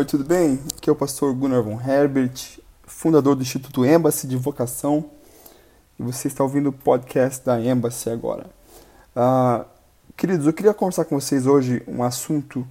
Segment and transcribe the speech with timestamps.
[0.00, 0.58] Oi, tudo bem?
[0.78, 5.10] Aqui é o pastor Gunnar von Herbert, fundador do Instituto Embassy de Vocação,
[5.98, 8.46] e você está ouvindo o podcast da Embassy agora.
[9.14, 9.62] Uh,
[10.16, 12.66] queridos, eu queria conversar com vocês hoje um assunto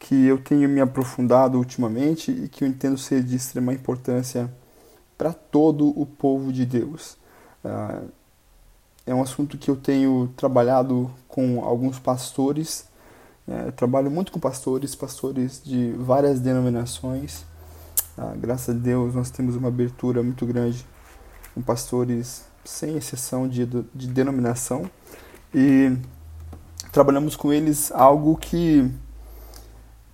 [0.00, 4.52] que eu tenho me aprofundado ultimamente e que eu entendo ser de extrema importância
[5.16, 7.16] para todo o povo de Deus.
[7.64, 8.08] Uh,
[9.06, 12.88] é um assunto que eu tenho trabalhado com alguns pastores
[13.46, 17.44] é, eu trabalho muito com pastores, pastores de várias denominações.
[18.16, 20.86] Ah, graças a Deus nós temos uma abertura muito grande
[21.54, 24.90] com pastores sem exceção de, de denominação
[25.54, 25.96] e
[26.90, 28.90] trabalhamos com eles algo que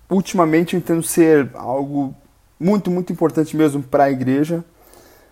[0.09, 2.13] ultimamente eu entendo ser algo
[2.59, 4.63] muito, muito importante mesmo para a igreja,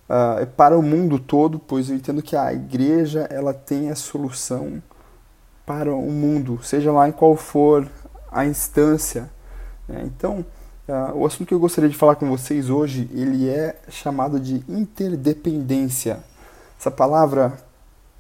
[0.08, 4.82] uh, para o mundo todo, pois eu entendo que a igreja ela tem a solução
[5.70, 7.88] para o mundo, seja lá em qual for
[8.32, 9.30] a instância.
[9.88, 10.02] Né?
[10.04, 10.44] Então,
[10.88, 14.64] uh, o assunto que eu gostaria de falar com vocês hoje, ele é chamado de
[14.68, 16.24] interdependência.
[16.76, 17.56] Essa palavra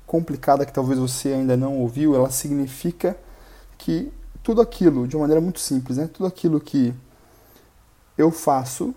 [0.06, 3.18] complicada que talvez você ainda não ouviu, ela significa
[3.80, 6.08] que tudo aquilo, de uma maneira muito simples, né?
[6.08, 6.94] tudo aquilo que
[8.16, 8.94] eu faço,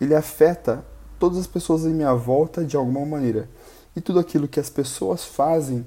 [0.00, 0.82] ele afeta
[1.18, 3.46] todas as pessoas em minha volta de alguma maneira.
[3.94, 5.84] E tudo aquilo que as pessoas fazem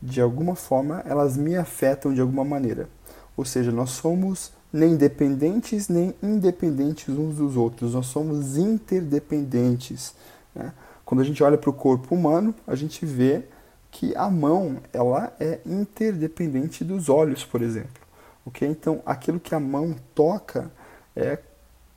[0.00, 2.88] de alguma forma, elas me afetam de alguma maneira.
[3.36, 10.14] Ou seja, nós somos nem dependentes nem independentes uns dos outros, nós somos interdependentes.
[10.54, 10.72] Né?
[11.04, 13.44] Quando a gente olha para o corpo humano, a gente vê
[13.90, 18.02] que a mão ela é interdependente dos olhos, por exemplo.
[18.44, 18.68] Okay?
[18.68, 20.70] Então, aquilo que a mão toca
[21.14, 21.38] é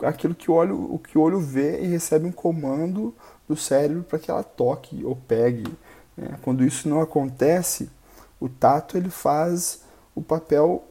[0.02, 3.14] aquilo que o olho, o que o olho vê e recebe um comando
[3.48, 5.66] do cérebro para que ela toque ou pegue.
[6.20, 6.38] Né?
[6.42, 7.90] Quando isso não acontece,
[8.40, 9.82] o tato ele faz
[10.14, 10.84] o papel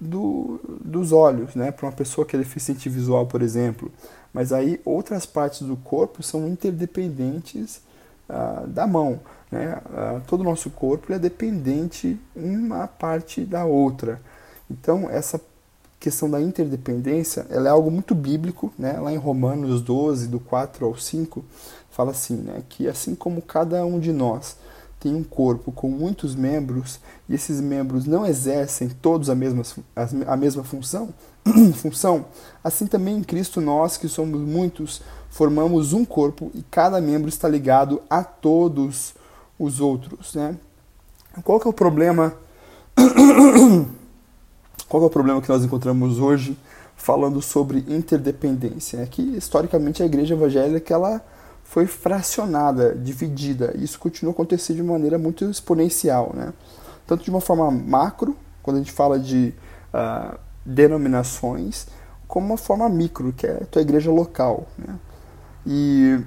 [0.00, 1.70] do, dos olhos, né?
[1.70, 3.90] para uma pessoa que é deficiente visual, por exemplo.
[4.32, 7.82] Mas aí outras partes do corpo são interdependentes
[8.28, 9.20] ah, da mão.
[9.50, 9.80] Né?
[9.92, 14.20] Ah, todo o nosso corpo é dependente uma parte da outra.
[14.70, 15.40] Então, essa
[15.98, 18.72] questão da interdependência ela é algo muito bíblico.
[18.78, 18.92] Né?
[18.92, 21.44] Lá em Romanos 12, do 4 ao 5,
[21.90, 22.62] fala assim, né?
[22.68, 24.56] que assim como cada um de nós
[25.00, 29.62] tem um corpo com muitos membros e esses membros não exercem todos a mesma,
[30.26, 31.08] a mesma função,
[31.74, 32.26] função,
[32.62, 35.00] assim também em Cristo nós, que somos muitos,
[35.30, 39.14] formamos um corpo e cada membro está ligado a todos
[39.58, 40.34] os outros.
[40.34, 40.54] Né?
[41.42, 42.34] Qual que é o problema?
[44.86, 46.58] Qual é o problema que nós encontramos hoje
[46.94, 48.98] falando sobre interdependência?
[48.98, 51.24] É que historicamente a igreja evangélica ela
[51.70, 53.72] foi fracionada, dividida.
[53.78, 56.52] Isso continua a acontecer de maneira muito exponencial, né?
[57.06, 59.54] Tanto de uma forma macro, quando a gente fala de
[59.94, 60.36] uh,
[60.66, 61.86] denominações,
[62.26, 64.98] como uma forma micro, que é a tua igreja local, né?
[65.64, 66.20] E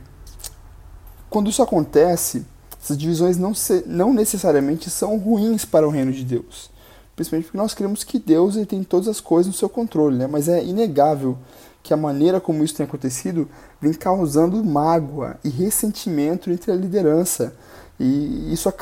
[1.29, 2.45] quando isso acontece,
[2.81, 6.71] essas divisões não, se, não necessariamente são ruins para o reino de Deus.
[7.17, 10.25] Principalmente porque nós cremos que Deus ele tem todas as coisas no seu controle, né?
[10.25, 11.37] mas é inegável
[11.83, 13.47] que a maneira como isso tem acontecido
[13.79, 17.53] vem causando mágoa e ressentimento entre a liderança.
[17.99, 18.73] E isso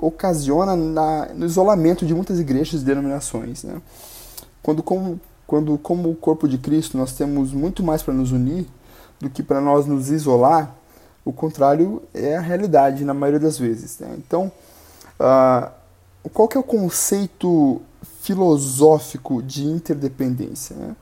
[0.00, 3.64] ocasiona na, no isolamento de muitas igrejas e denominações.
[3.64, 3.80] Né?
[4.62, 8.66] Quando, como, quando, como corpo de Cristo, nós temos muito mais para nos unir
[9.18, 10.76] do que para nós nos isolar,
[11.24, 13.98] o contrário é a realidade na maioria das vezes.
[13.98, 14.14] Né?
[14.18, 14.52] Então,
[15.18, 15.70] uh,
[16.32, 17.80] qual que é o conceito
[18.20, 20.76] filosófico de interdependência?
[20.76, 20.94] Né?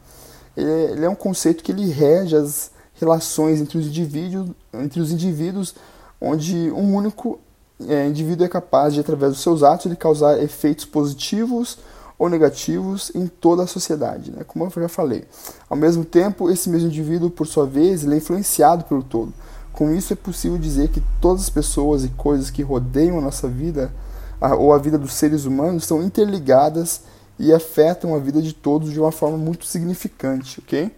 [0.57, 5.75] Ele é um conceito que ele rege as relações entre os indivíduos, entre os indivíduos
[6.21, 7.39] onde um único
[7.87, 11.79] é, indivíduo é capaz de, através dos seus atos, ele causar efeitos positivos
[12.19, 14.43] ou negativos em toda a sociedade, né?
[14.47, 15.25] como eu já falei.
[15.69, 19.33] Ao mesmo tempo, esse mesmo indivíduo, por sua vez, ele é influenciado pelo todo.
[19.73, 23.47] Com isso, é possível dizer que todas as pessoas e coisas que rodeiam a nossa
[23.47, 23.93] vida,
[24.41, 27.03] a, ou a vida dos seres humanos, estão interligadas
[27.39, 30.91] e afetam a vida de todos de uma forma muito significante, ok?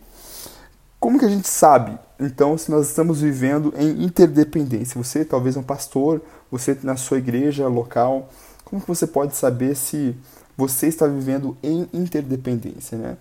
[1.01, 5.01] Como que a gente sabe, então, se nós estamos vivendo em interdependência?
[5.03, 6.21] Você talvez é um pastor,
[6.51, 8.29] você na sua igreja local,
[8.65, 10.17] como que você pode saber se
[10.57, 13.17] você está vivendo em interdependência, né?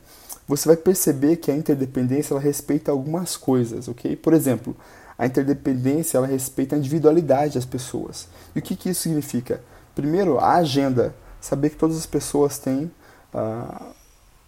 [0.47, 4.15] Você vai perceber que a interdependência ela respeita algumas coisas, ok?
[4.15, 4.75] Por exemplo,
[5.17, 8.27] a interdependência ela respeita a individualidade das pessoas.
[8.55, 9.61] E o que, que isso significa?
[9.93, 11.13] Primeiro, a agenda.
[11.39, 12.89] Saber que todas as pessoas têm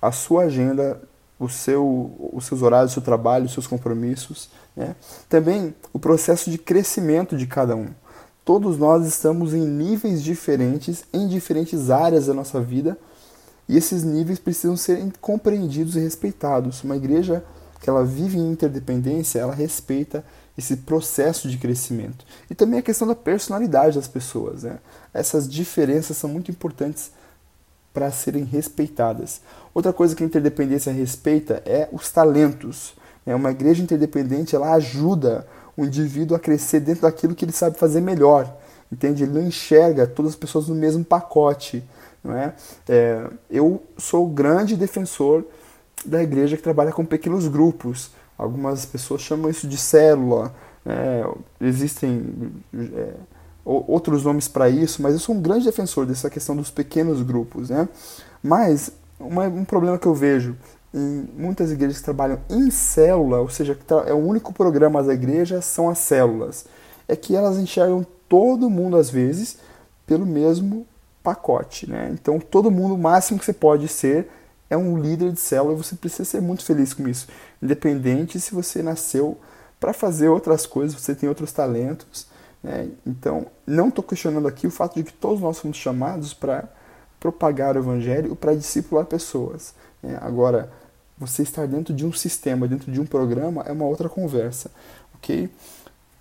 [0.01, 1.01] a, sua agenda,
[1.39, 4.49] o seu, os seus horários, o seu trabalho, os seus compromissos.
[4.75, 4.95] Né?
[5.27, 7.89] Também o processo de crescimento de cada um.
[8.43, 12.97] Todos nós estamos em níveis diferentes, em diferentes áreas da nossa vida,
[13.67, 16.83] e esses níveis precisam ser compreendidos e respeitados.
[16.83, 17.43] Uma igreja
[17.79, 20.25] que ela vive em interdependência, ela respeita
[20.57, 22.25] esse processo de crescimento.
[22.49, 24.63] E também a questão da personalidade das pessoas.
[24.63, 24.79] Né?
[25.13, 27.11] Essas diferenças são muito importantes
[27.93, 29.41] para serem respeitadas.
[29.73, 32.95] Outra coisa que a interdependência respeita é os talentos.
[33.25, 33.35] Né?
[33.35, 38.01] Uma igreja interdependente ela ajuda o indivíduo a crescer dentro daquilo que ele sabe fazer
[38.01, 38.53] melhor.
[38.91, 39.23] Entende?
[39.23, 41.83] Ele não enxerga todas as pessoas no mesmo pacote.
[42.23, 42.53] Não é?
[42.87, 45.45] é eu sou grande defensor
[46.05, 48.11] da igreja que trabalha com pequenos grupos.
[48.37, 50.53] Algumas pessoas chamam isso de célula.
[50.85, 51.23] É,
[51.61, 53.13] existem é,
[53.69, 57.69] outros nomes para isso, mas eu sou um grande defensor dessa questão dos pequenos grupos.
[57.69, 57.87] Né?
[58.41, 60.55] Mas uma, um problema que eu vejo
[60.93, 63.77] em muitas igrejas que trabalham em célula, ou seja,
[64.07, 66.65] é o único programa da igreja são as células,
[67.07, 69.57] é que elas enxergam todo mundo às vezes
[70.07, 70.87] pelo mesmo
[71.21, 72.09] pacote, né?
[72.11, 74.29] Então todo mundo, o máximo que você pode ser
[74.69, 77.27] é um líder de célula e você precisa ser muito feliz com isso,
[77.61, 79.37] independente se você nasceu
[79.79, 82.27] para fazer outras coisas, você tem outros talentos,
[82.63, 82.89] né?
[83.05, 86.65] Então não estou questionando aqui o fato de que todos nós fomos chamados para
[87.19, 89.73] propagar o evangelho, para discipular pessoas.
[90.01, 90.17] Né?
[90.21, 90.71] Agora
[91.17, 94.71] você estar dentro de um sistema, dentro de um programa, é uma outra conversa,
[95.15, 95.49] ok?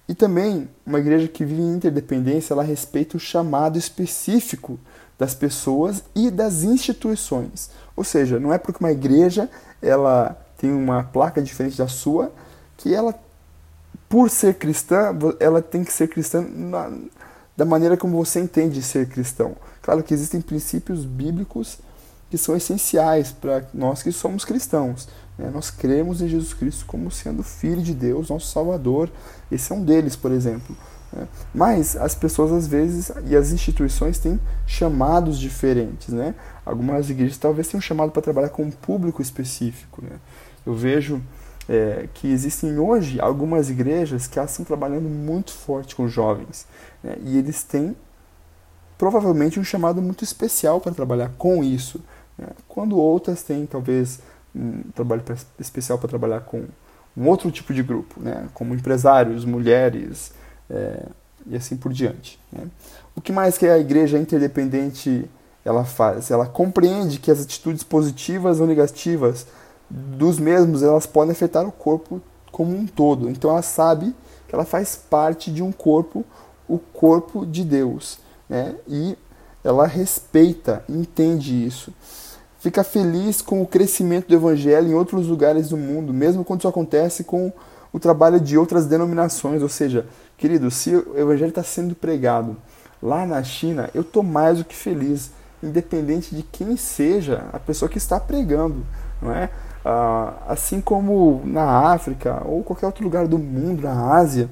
[0.08, 4.80] E também, uma igreja que vive em interdependência, ela respeita o chamado específico
[5.18, 7.70] das pessoas e das instituições.
[7.94, 9.50] Ou seja, não é porque uma igreja
[9.82, 12.32] ela tem uma placa diferente da sua
[12.76, 13.14] que ela,
[14.08, 16.90] por ser cristã, ela tem que ser cristã na,
[17.56, 19.56] da maneira como você entende ser cristão.
[19.82, 21.78] Claro que existem princípios bíblicos
[22.30, 25.08] que são essenciais para nós que somos cristãos.
[25.36, 25.50] Né?
[25.52, 29.10] Nós cremos em Jesus Cristo como sendo Filho de Deus, nosso Salvador.
[29.50, 30.76] Esse é um deles, por exemplo.
[31.12, 31.26] Né?
[31.54, 36.08] Mas as pessoas, às vezes, e as instituições têm chamados diferentes.
[36.08, 36.34] Né?
[36.66, 40.02] Algumas igrejas talvez tenham chamado para trabalhar com um público específico.
[40.02, 40.18] Né?
[40.66, 41.22] Eu vejo
[41.68, 46.66] é, que existem hoje algumas igrejas que elas estão trabalhando muito forte com jovens.
[47.02, 47.16] Né?
[47.22, 47.94] E eles têm
[48.96, 52.00] provavelmente um chamado muito especial para trabalhar com isso.
[52.38, 52.48] Né?
[52.66, 54.20] Quando outras têm talvez
[54.54, 55.22] um trabalho
[55.58, 56.64] especial para trabalhar com
[57.16, 58.48] um outro tipo de grupo, né?
[58.54, 60.32] como empresários, mulheres
[60.70, 61.06] é,
[61.46, 62.40] e assim por diante.
[62.50, 62.66] Né?
[63.14, 65.28] O que mais que a igreja interdependente
[65.64, 66.30] ela faz?
[66.30, 69.46] Ela compreende que as atitudes positivas ou negativas
[69.88, 72.20] dos mesmos elas podem afetar o corpo
[72.50, 73.28] como um todo.
[73.28, 74.14] Então ela sabe
[74.46, 76.24] que ela faz parte de um corpo,
[76.66, 78.18] o corpo de Deus,
[78.48, 78.74] né?
[78.86, 79.16] E
[79.62, 81.92] ela respeita, entende isso.
[82.58, 86.68] Fica feliz com o crescimento do evangelho em outros lugares do mundo, mesmo quando isso
[86.68, 87.52] acontece com
[87.92, 89.62] o trabalho de outras denominações.
[89.62, 90.06] Ou seja,
[90.36, 92.56] querido, se o evangelho está sendo pregado
[93.02, 95.30] lá na China, eu estou mais do que feliz,
[95.62, 98.84] independente de quem seja a pessoa que está pregando,
[99.22, 99.50] não é?
[99.90, 104.50] Ah, assim como na África ou qualquer outro lugar do mundo, na Ásia,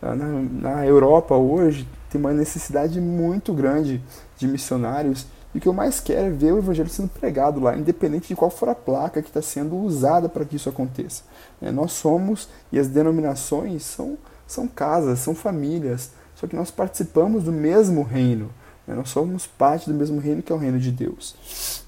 [0.00, 0.26] ah, na,
[0.70, 4.00] na Europa hoje, tem uma necessidade muito grande
[4.38, 7.76] de missionários e o que eu mais quero é ver o evangelho sendo pregado lá,
[7.76, 11.24] independente de qual for a placa que está sendo usada para que isso aconteça.
[11.60, 14.16] É, nós somos, e as denominações são,
[14.46, 18.50] são casas, são famílias, só que nós participamos do mesmo reino.
[18.86, 18.94] Né?
[18.94, 21.85] Nós somos parte do mesmo reino que é o reino de Deus.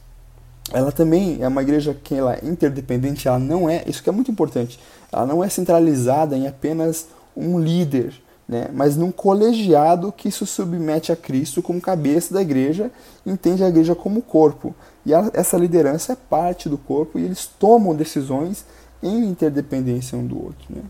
[0.72, 4.12] Ela também é uma igreja que ela é interdependente, ela não é, isso que é
[4.12, 4.78] muito importante,
[5.10, 8.12] ela não é centralizada em apenas um líder,
[8.46, 8.68] né?
[8.72, 12.90] mas num colegiado que se submete a Cristo como cabeça da igreja,
[13.24, 14.74] entende a igreja como corpo.
[15.06, 18.64] E a, essa liderança é parte do corpo e eles tomam decisões
[19.02, 20.66] em interdependência um do outro.
[20.68, 20.82] Né?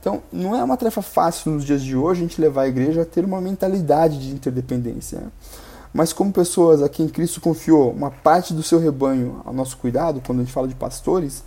[0.00, 3.02] Então, não é uma tarefa fácil nos dias de hoje a gente levar a igreja
[3.02, 5.20] a ter uma mentalidade de interdependência.
[5.20, 5.26] Né?
[5.94, 10.20] Mas como pessoas a quem Cristo confiou uma parte do seu rebanho ao nosso cuidado,
[10.26, 11.44] quando a gente fala de pastores,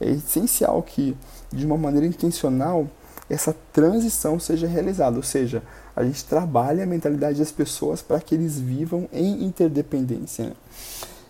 [0.00, 1.14] é essencial que,
[1.52, 2.88] de uma maneira intencional,
[3.28, 5.62] essa transição seja realizada, ou seja,
[5.94, 10.54] a gente trabalha a mentalidade das pessoas para que eles vivam em interdependência.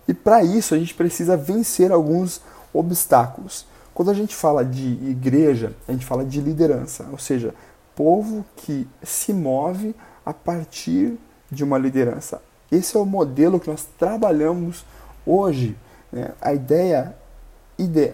[0.06, 2.40] E para isso a gente precisa vencer alguns
[2.72, 3.66] obstáculos.
[3.92, 7.52] Quando a gente fala de igreja, a gente fala de liderança, ou seja,
[7.96, 9.92] povo que se move
[10.24, 11.18] a partir
[11.50, 12.40] de uma liderança.
[12.70, 14.84] Esse é o modelo que nós trabalhamos
[15.26, 15.76] hoje.
[16.12, 16.32] Né?
[16.40, 17.16] A ideia,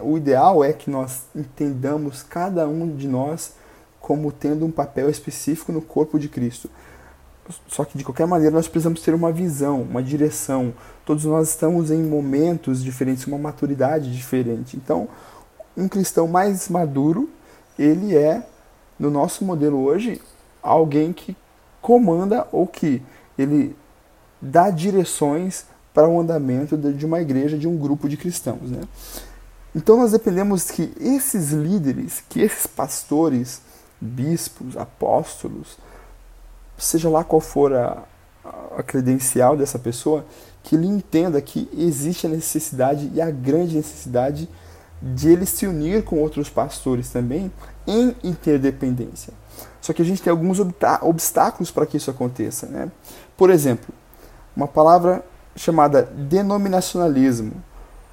[0.02, 3.54] o ideal é que nós entendamos cada um de nós
[4.00, 6.70] como tendo um papel específico no corpo de Cristo.
[7.68, 10.72] Só que de qualquer maneira nós precisamos ter uma visão, uma direção.
[11.04, 14.76] Todos nós estamos em momentos diferentes, uma maturidade diferente.
[14.76, 15.08] Então,
[15.76, 17.28] um cristão mais maduro,
[17.78, 18.44] ele é,
[18.98, 20.20] no nosso modelo hoje,
[20.62, 21.36] alguém que
[21.80, 23.02] comanda ou que
[23.38, 23.76] ele
[24.40, 28.70] dá direções para o andamento de uma igreja, de um grupo de cristãos.
[28.70, 28.82] Né?
[29.74, 33.60] Então nós dependemos que esses líderes, que esses pastores,
[34.00, 35.78] bispos, apóstolos,
[36.76, 38.02] seja lá qual for a,
[38.76, 40.24] a credencial dessa pessoa,
[40.62, 44.48] que ele entenda que existe a necessidade e a grande necessidade
[45.00, 47.52] de ele se unir com outros pastores também
[47.86, 49.32] em interdependência.
[49.80, 50.58] Só que a gente tem alguns
[51.02, 52.66] obstáculos para que isso aconteça.
[52.66, 52.90] Né?
[53.36, 53.94] Por exemplo,
[54.56, 55.22] uma palavra
[55.54, 57.52] chamada denominacionalismo,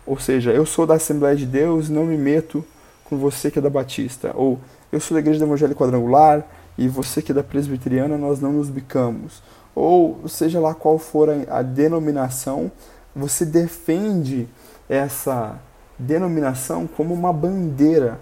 [0.05, 2.63] ou seja, eu sou da Assembleia de Deus, não me meto
[3.05, 4.59] com você que é da Batista, ou
[4.91, 6.45] eu sou da Igreja do Evangelho Quadrangular
[6.77, 9.41] e você que é da Presbiteriana, nós não nos bicamos.
[9.73, 12.71] Ou seja lá qual for a, a denominação,
[13.15, 14.47] você defende
[14.89, 15.59] essa
[15.97, 18.19] denominação como uma bandeira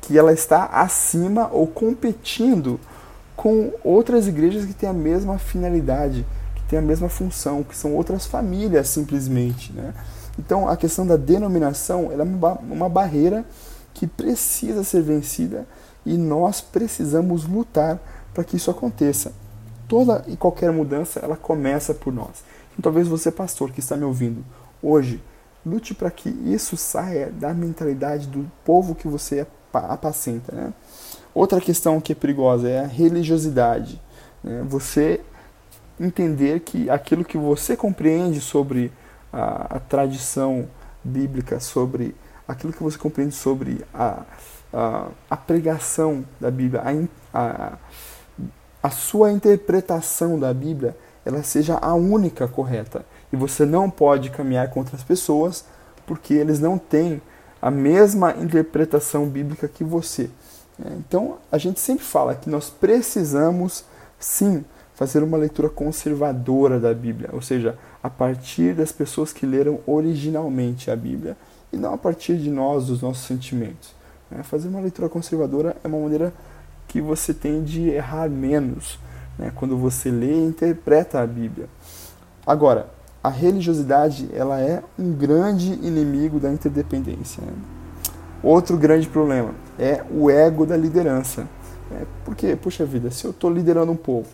[0.00, 2.80] que ela está acima ou competindo
[3.36, 6.26] com outras igrejas que têm a mesma finalidade,
[6.72, 9.70] têm a mesma função, que são outras famílias simplesmente.
[9.74, 9.92] Né?
[10.38, 13.44] Então a questão da denominação é uma, uma barreira
[13.92, 15.66] que precisa ser vencida
[16.06, 18.00] e nós precisamos lutar
[18.32, 19.32] para que isso aconteça.
[19.86, 22.42] Toda e qualquer mudança ela começa por nós.
[22.72, 24.42] Então talvez você pastor que está me ouvindo
[24.82, 25.22] hoje
[25.64, 30.56] lute para que isso saia da mentalidade do povo que você apacenta.
[30.56, 30.72] Né?
[31.34, 34.00] Outra questão que é perigosa é a religiosidade.
[34.42, 34.64] Né?
[34.66, 35.20] Você
[36.04, 38.92] entender que aquilo que você compreende sobre
[39.32, 40.68] a, a, tradição
[41.02, 42.14] bíblica, sobre
[42.46, 44.22] aquilo que você compreende sobre a,
[44.72, 46.82] a, a pregação da Bíblia,
[47.32, 47.72] a,
[48.82, 53.04] a sua interpretação da Bíblia, ela seja a única correta.
[53.32, 55.64] E você não pode caminhar com outras pessoas
[56.06, 57.22] porque eles não têm
[57.60, 60.28] a mesma interpretação bíblica que você.
[60.84, 63.84] É, então, a gente sempre fala que nós precisamos,
[64.18, 69.80] sim, fazer uma leitura conservadora da Bíblia, ou seja, a partir das pessoas que leram
[69.86, 71.36] originalmente a Bíblia
[71.72, 73.94] e não a partir de nós, dos nossos sentimentos.
[74.30, 76.32] É, fazer uma leitura conservadora é uma maneira
[76.88, 78.98] que você tem de errar menos
[79.38, 81.68] né, quando você lê e interpreta a Bíblia.
[82.46, 82.88] Agora,
[83.22, 87.42] a religiosidade ela é um grande inimigo da interdependência.
[87.42, 87.52] Né?
[88.42, 91.46] Outro grande problema é o ego da liderança.
[91.90, 92.04] Né?
[92.24, 94.28] Porque, puxa vida, se eu estou liderando um povo,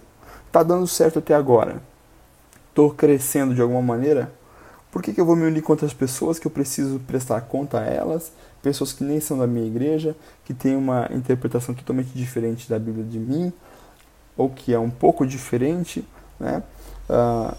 [0.49, 1.81] está dando certo até agora,
[2.69, 4.33] estou crescendo de alguma maneira,
[4.91, 7.81] por que, que eu vou me unir com outras pessoas que eu preciso prestar conta
[7.81, 12.69] a elas, pessoas que nem são da minha igreja, que têm uma interpretação totalmente diferente
[12.69, 13.53] da Bíblia de mim,
[14.37, 16.05] ou que é um pouco diferente,
[16.41, 16.63] né?
[17.09, 17.55] Uh,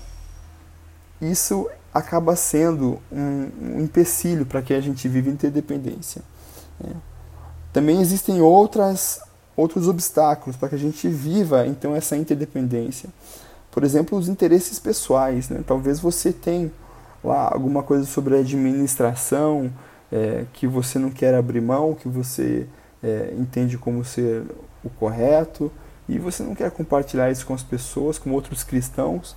[1.22, 6.22] isso acaba sendo um, um empecilho para que a gente viva interdependência.
[6.80, 6.96] Né?
[7.74, 9.22] Também existem outras,
[9.60, 13.10] outros obstáculos para que a gente viva então essa interdependência.
[13.72, 15.50] Por exemplo, os interesses pessoais.
[15.50, 15.64] Né?
[15.66, 16.72] Talvez você tenha
[17.24, 19.72] lá alguma coisa sobre administração
[20.12, 22.68] é, que você não quer abrir mão, que você
[23.04, 24.44] é, entende como ser
[24.84, 25.72] o correto
[26.08, 29.36] e você não quer compartilhar isso com as pessoas, com outros cristãos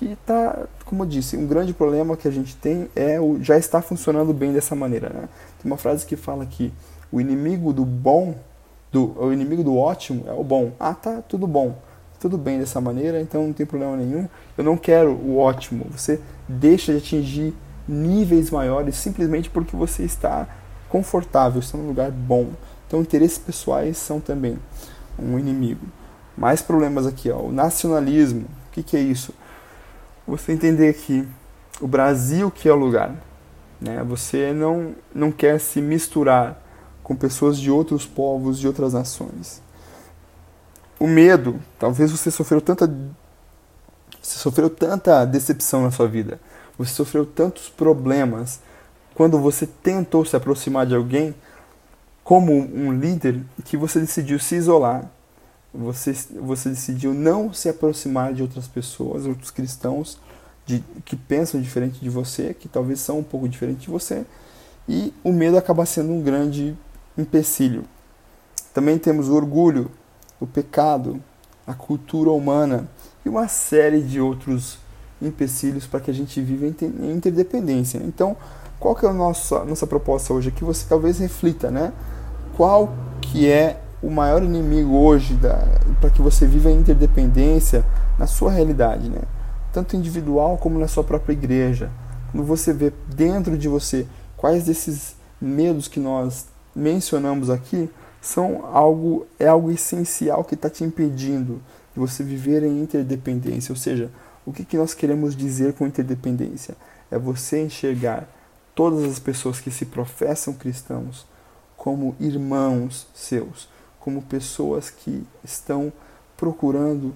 [0.00, 3.58] que está, como eu disse, um grande problema que a gente tem é o já
[3.58, 5.10] está funcionando bem dessa maneira.
[5.10, 5.28] Né?
[5.62, 6.72] Tem uma frase que fala que
[7.12, 8.34] o inimigo do bom,
[8.92, 10.72] do, o inimigo do ótimo é o bom.
[10.78, 11.78] Ah, tá, tudo bom,
[12.18, 14.28] tudo bem dessa maneira, então não tem problema nenhum.
[14.56, 15.86] Eu não quero o ótimo.
[15.90, 17.54] Você deixa de atingir
[17.88, 20.48] níveis maiores simplesmente porque você está
[20.88, 22.48] confortável, está num lugar bom.
[22.86, 24.58] Então, interesses pessoais são também
[25.18, 25.86] um inimigo.
[26.36, 28.42] Mais problemas aqui, ó, o nacionalismo.
[28.42, 29.32] O que, que é isso?
[30.30, 31.26] você entender que
[31.80, 33.14] o Brasil que é o lugar.
[33.80, 34.02] Né?
[34.04, 36.62] Você não, não quer se misturar
[37.10, 39.60] com pessoas de outros povos, de outras nações.
[40.96, 42.86] O medo, talvez você sofreu tanta
[44.22, 46.38] você sofreu tanta decepção na sua vida,
[46.78, 48.60] você sofreu tantos problemas
[49.12, 51.34] quando você tentou se aproximar de alguém
[52.22, 55.10] como um líder que você decidiu se isolar
[55.74, 60.16] você, você decidiu não se aproximar de outras pessoas, outros cristãos
[60.64, 64.24] de, que pensam diferente de você, que talvez são um pouco diferente de você,
[64.88, 66.76] e o medo acaba sendo um grande
[67.16, 67.84] empecilho.
[68.72, 69.90] Também temos o orgulho,
[70.38, 71.20] o pecado,
[71.66, 72.88] a cultura humana
[73.24, 74.78] e uma série de outros
[75.20, 77.98] empecilhos para que a gente viva em interdependência.
[77.98, 78.36] Então,
[78.78, 80.50] qual que é a nossa, nossa proposta hoje?
[80.50, 81.92] Que você talvez reflita, né?
[82.56, 85.38] Qual que é o maior inimigo hoje
[86.00, 87.84] para que você viva a interdependência
[88.18, 89.20] na sua realidade, né?
[89.72, 91.90] tanto individual como na sua própria igreja.
[92.30, 99.26] Quando você vê dentro de você quais desses medos que nós mencionamos aqui são algo
[99.38, 101.60] é algo essencial que está te impedindo
[101.94, 103.72] de você viver em interdependência.
[103.72, 104.10] Ou seja,
[104.44, 106.76] o que, que nós queremos dizer com interdependência?
[107.10, 108.28] É você enxergar
[108.74, 111.26] todas as pessoas que se professam cristãos
[111.76, 115.92] como irmãos seus, como pessoas que estão
[116.36, 117.14] procurando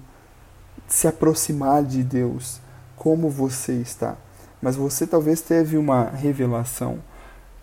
[0.87, 2.59] se aproximar de Deus,
[2.95, 4.17] como você está.
[4.61, 6.99] Mas você talvez teve uma revelação,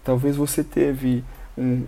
[0.05, 1.25] talvez você teve
[1.57, 1.85] um,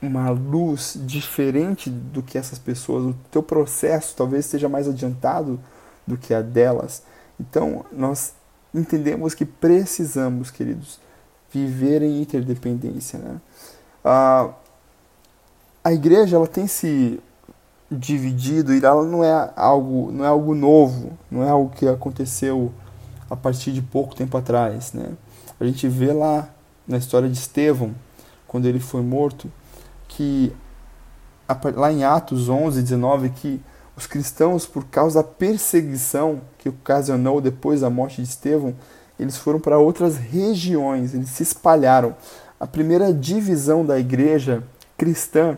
[0.00, 5.60] uma luz diferente do que essas pessoas, o teu processo talvez esteja mais adiantado
[6.06, 7.02] do que a delas.
[7.38, 8.34] Então, nós
[8.74, 11.00] entendemos que precisamos, queridos,
[11.52, 13.18] viver em interdependência.
[13.18, 13.40] Né?
[14.04, 14.50] A,
[15.84, 17.20] a igreja ela tem se
[17.90, 22.72] dividido e ela não é algo não é algo novo, não é algo que aconteceu
[23.28, 25.10] a partir de pouco tempo atrás, né?
[25.58, 26.48] A gente vê lá
[26.86, 27.94] na história de Estevão,
[28.50, 29.48] quando ele foi morto,
[30.08, 30.52] que
[31.76, 33.62] lá em Atos 11, 19, que
[33.96, 38.74] os cristãos, por causa da perseguição que ocasionou depois da morte de Estevão,
[39.20, 42.16] eles foram para outras regiões, eles se espalharam.
[42.58, 44.64] A primeira divisão da igreja
[44.98, 45.56] cristã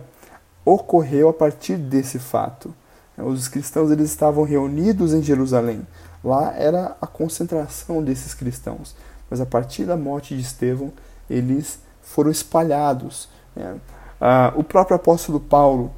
[0.63, 2.75] ocorreu a partir desse fato.
[3.17, 5.87] Os cristãos eles estavam reunidos em Jerusalém.
[6.23, 8.95] Lá era a concentração desses cristãos.
[9.31, 10.93] Mas a partir da morte de Estevão,
[11.31, 11.79] eles
[12.13, 13.29] foram espalhados.
[13.57, 13.77] Né?
[14.21, 15.91] Ah, o próprio apóstolo Paulo,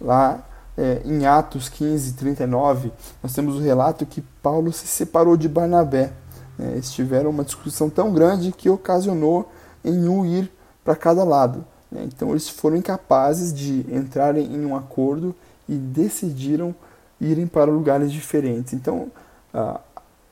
[0.00, 0.42] lá
[0.76, 6.12] é, em Atos 15, 39, nós temos o relato que Paulo se separou de Barnabé.
[6.56, 6.72] Né?
[6.72, 9.50] Eles tiveram uma discussão tão grande que ocasionou
[9.84, 10.50] em um ir
[10.84, 11.64] para cada lado.
[11.90, 12.04] Né?
[12.04, 15.34] Então eles foram incapazes de entrarem em um acordo
[15.68, 16.74] e decidiram
[17.20, 18.72] irem para lugares diferentes.
[18.72, 19.10] Então
[19.52, 19.80] a,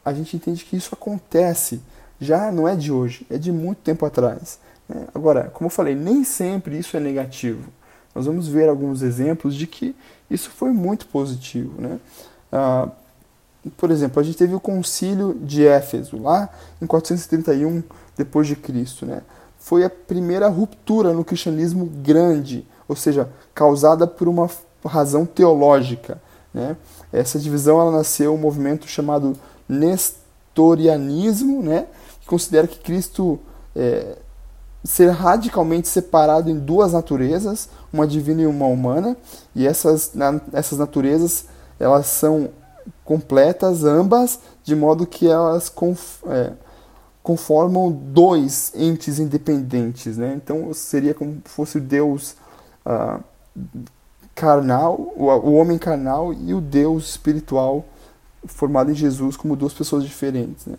[0.04, 1.80] a gente entende que isso acontece,
[2.20, 4.58] já não é de hoje, é de muito tempo atrás.
[4.88, 5.06] Né?
[5.14, 7.70] Agora, como eu falei, nem sempre isso é negativo.
[8.14, 9.94] Nós vamos ver alguns exemplos de que
[10.30, 11.80] isso foi muito positivo.
[11.80, 11.98] Né?
[12.50, 12.88] Ah,
[13.76, 16.48] por exemplo, a gente teve o concílio de Éfeso, lá
[16.80, 17.82] em 431
[18.16, 19.04] depois de Cristo.
[19.04, 19.22] Né?
[19.58, 24.48] Foi a primeira ruptura no cristianismo grande, ou seja, causada por uma
[24.84, 26.20] razão teológica.
[26.54, 26.76] Né?
[27.12, 29.34] Essa divisão ela nasceu um movimento chamado
[29.68, 31.86] Nestorianismo, né?
[32.20, 33.38] que considera que Cristo
[33.74, 34.16] é,
[34.86, 39.16] ser radicalmente separado em duas naturezas, uma divina e uma humana,
[39.54, 40.12] e essas,
[40.52, 41.46] essas naturezas
[41.78, 42.50] elas são
[43.04, 45.72] completas ambas, de modo que elas
[46.28, 46.52] é,
[47.22, 50.34] conformam dois entes independentes, né?
[50.36, 52.36] Então seria como se fosse Deus
[52.84, 53.20] ah,
[54.34, 57.84] carnal, o, o homem carnal e o Deus espiritual
[58.44, 60.76] formado em Jesus como duas pessoas diferentes, né?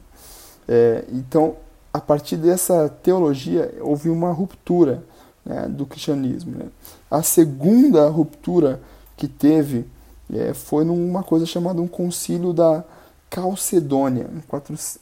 [0.67, 1.55] É, então
[1.93, 5.03] a partir dessa teologia houve uma ruptura
[5.45, 6.57] né, do cristianismo.
[6.57, 6.65] Né?
[7.09, 8.81] A segunda ruptura
[9.15, 9.85] que teve
[10.31, 12.83] é, foi numa coisa chamada um concílio da
[13.29, 14.29] Calcedônia,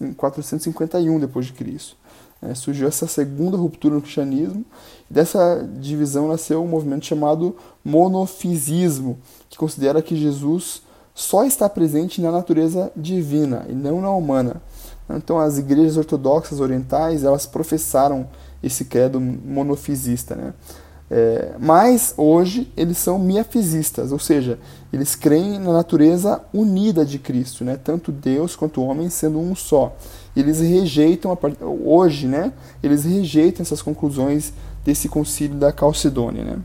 [0.01, 1.95] em 451 depois de Cristo.
[2.41, 4.63] É, surgiu essa segunda ruptura no cristianismo.
[5.09, 9.17] E dessa divisão nasceu um movimento chamado monofisismo,
[9.49, 10.81] que considera que Jesus
[11.13, 14.61] só está presente na natureza divina e não na humana.
[15.09, 18.27] Então as igrejas ortodoxas orientais elas professaram
[18.63, 20.53] esse credo monofisista, né?
[21.09, 24.57] É, mas hoje eles são miafisistas, ou seja,
[24.91, 27.77] eles creem na natureza unida de Cristo, né?
[27.81, 29.95] tanto Deus quanto o homem sendo um só.
[30.35, 32.51] Eles rejeitam, a, hoje, né?
[32.81, 34.51] eles rejeitam essas conclusões
[34.83, 36.43] desse concílio da Calcedônia.
[36.43, 36.57] Né?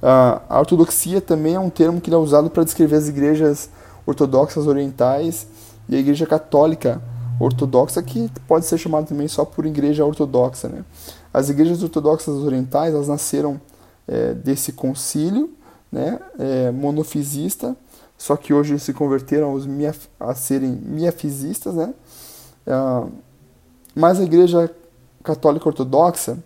[0.00, 3.68] A ortodoxia também é um termo que é usado para descrever as igrejas
[4.06, 5.48] ortodoxas orientais
[5.88, 7.02] e a igreja católica
[7.38, 10.68] ortodoxa, que pode ser chamada também só por igreja ortodoxa.
[10.68, 10.84] Né?
[11.32, 13.60] As igrejas ortodoxas orientais elas nasceram
[14.06, 15.52] é, desse concílio
[15.90, 17.76] né, é, monofisista,
[18.16, 19.64] só que hoje se converteram aos
[20.18, 21.74] a serem miafisistas.
[21.74, 21.92] Né?
[22.66, 23.06] Ah,
[23.94, 24.70] mas a igreja
[25.22, 26.38] católica ortodoxa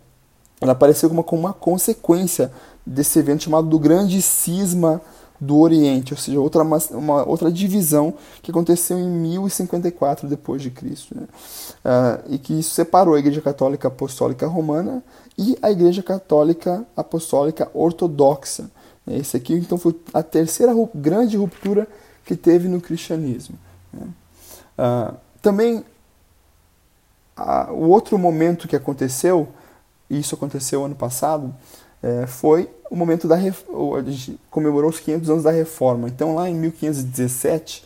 [0.60, 2.50] ela apareceu como uma consequência
[2.84, 5.00] desse evento chamado do Grande Cisma
[5.40, 11.14] do Oriente, ou seja, outra, uma, outra divisão que aconteceu em 1054 depois de Cristo,
[11.14, 11.26] né?
[11.84, 15.02] uh, e que isso separou a Igreja Católica Apostólica Romana
[15.36, 18.68] e a Igreja Católica Apostólica Ortodoxa.
[19.06, 19.18] Né?
[19.18, 21.86] Esse aqui, então, foi a terceira grande ruptura
[22.24, 23.56] que teve no cristianismo.
[23.92, 24.08] Né?
[24.76, 25.84] Uh, também,
[27.38, 29.48] uh, o outro momento que aconteceu,
[30.10, 31.54] e isso aconteceu ano passado,
[32.02, 36.08] é, foi o momento da a gente comemorou os 500 anos da reforma.
[36.08, 37.84] Então lá em 1517,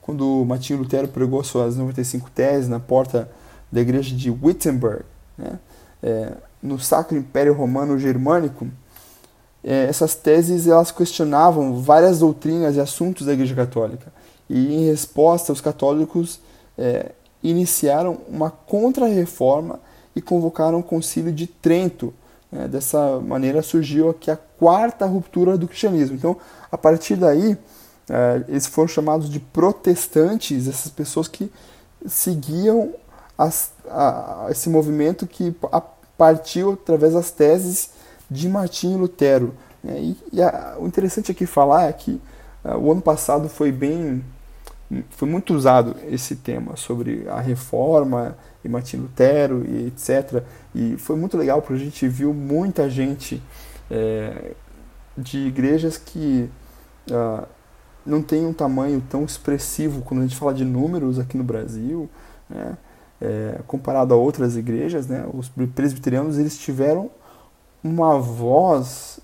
[0.00, 3.30] quando Martinho Lutero pregou suas 95 teses na porta
[3.70, 5.04] da igreja de Wittenberg,
[5.38, 5.58] né,
[6.02, 8.66] é, no Sacro Império Romano Germânico,
[9.64, 14.12] é, essas teses elas questionavam várias doutrinas e assuntos da Igreja Católica.
[14.50, 16.40] E em resposta, os católicos
[16.76, 17.12] é,
[17.42, 19.78] iniciaram uma contra-reforma
[20.14, 22.12] e convocaram o concílio de Trento.
[22.52, 26.16] É, dessa maneira surgiu aqui a quarta ruptura do cristianismo.
[26.16, 26.36] Então,
[26.70, 27.56] a partir daí,
[28.10, 31.50] é, eles foram chamados de protestantes, essas pessoas que
[32.06, 32.92] seguiam
[33.38, 35.54] as, a, esse movimento que
[36.18, 37.90] partiu através das teses
[38.30, 39.54] de Martinho Lutero.
[39.86, 42.20] É, e, e a, o interessante aqui falar é que
[42.64, 44.22] uh, o ano passado foi bem
[45.10, 50.42] foi muito usado esse tema sobre a reforma e Martinho Lutero e etc.
[50.74, 53.42] E foi muito legal porque a gente viu muita gente
[53.90, 54.52] é,
[55.16, 56.48] de igrejas que
[57.10, 57.46] uh,
[58.04, 62.08] não tem um tamanho tão expressivo quando a gente fala de números aqui no Brasil,
[62.48, 62.76] né?
[63.20, 65.24] é, comparado a outras igrejas, né?
[65.32, 67.10] os presbiterianos eles tiveram
[67.82, 69.20] uma voz,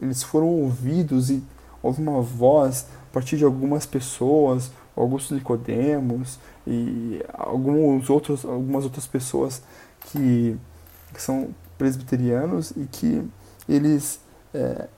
[0.00, 1.42] eles foram ouvidos e
[1.82, 9.06] houve uma voz a partir de algumas pessoas, Augusto Nicodemos e alguns outros, algumas outras
[9.06, 9.62] pessoas
[10.00, 10.56] que,
[11.12, 13.28] que são presbiterianos e que
[13.68, 14.20] eles
[14.52, 14.88] é,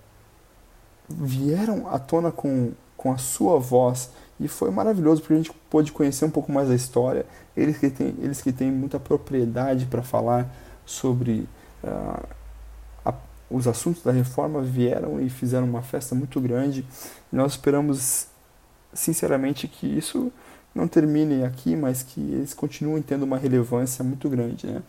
[1.09, 5.93] vieram à tona com, com a sua voz e foi maravilhoso porque a gente pôde
[5.93, 7.25] conhecer um pouco mais a história.
[7.57, 11.49] Eles que têm, eles que têm muita propriedade para falar sobre
[11.83, 12.27] uh,
[13.05, 13.15] a,
[13.51, 16.85] os assuntos da reforma vieram e fizeram uma festa muito grande.
[17.33, 18.27] E nós esperamos
[18.93, 20.31] sinceramente que isso
[20.77, 24.67] não termine aqui, mas que eles continuem tendo uma relevância muito grande.
[24.67, 24.83] Né?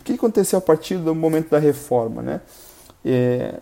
[0.00, 2.22] O que aconteceu a partir do momento da reforma?
[2.22, 2.40] Né?
[3.04, 3.60] É,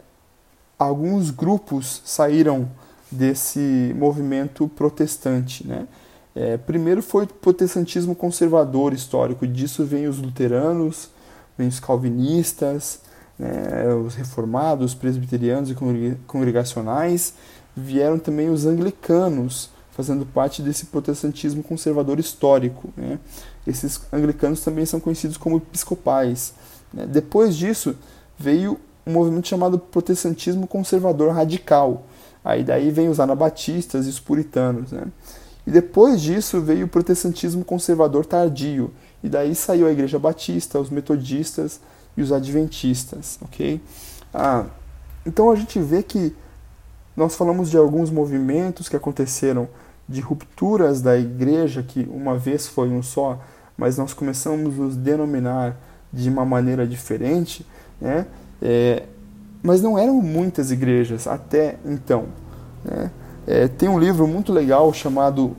[0.79, 2.69] alguns grupos saíram
[3.11, 5.67] desse movimento protestante.
[5.67, 5.89] Né?
[6.35, 11.09] É, primeiro foi o protestantismo conservador histórico, disso vem os luteranos,
[11.57, 13.01] vem os calvinistas,
[13.39, 15.77] né, os reformados, os presbiterianos e
[16.27, 17.35] congregacionais,
[17.77, 22.93] vieram também os anglicanos, fazendo parte desse protestantismo conservador histórico.
[22.97, 23.19] Né?
[23.67, 26.53] Esses anglicanos também são conhecidos como episcopais.
[26.93, 27.07] Né?
[27.07, 27.97] Depois disso,
[28.37, 32.07] veio um movimento chamado protestantismo conservador radical.
[32.45, 34.91] Aí daí vem os anabatistas e os puritanos.
[34.91, 35.05] Né?
[35.67, 38.91] E depois disso veio o protestantismo conservador tardio.
[39.23, 41.81] E daí saiu a igreja batista, os metodistas
[42.17, 43.39] e os adventistas.
[43.43, 43.81] ok?
[44.33, 44.67] Ah,
[45.25, 46.35] então a gente vê que
[47.17, 49.69] nós falamos de alguns movimentos que aconteceram
[50.09, 53.41] de rupturas da igreja, que uma vez foi um só,
[53.77, 55.77] mas nós começamos a nos denominar
[56.13, 57.67] de uma maneira diferente,
[58.01, 58.27] né?
[58.63, 59.05] É,
[59.63, 62.27] mas não eram muitas igrejas até então.
[62.85, 63.11] Né?
[63.47, 65.57] É, tem um livro muito legal chamado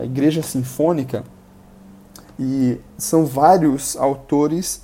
[0.00, 1.24] A Igreja Sinfônica,
[2.38, 4.82] e são vários autores,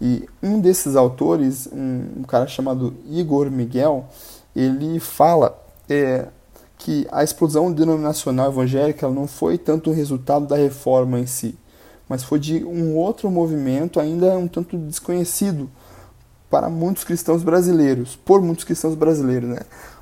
[0.00, 4.06] e um desses autores, um, um cara chamado Igor Miguel,
[4.54, 6.26] ele fala é,
[6.80, 11.54] que a explosão denominacional evangélica não foi tanto o resultado da reforma em si,
[12.08, 15.68] mas foi de um outro movimento ainda um tanto desconhecido
[16.48, 19.58] para muitos cristãos brasileiros, por muitos cristãos brasileiros, né?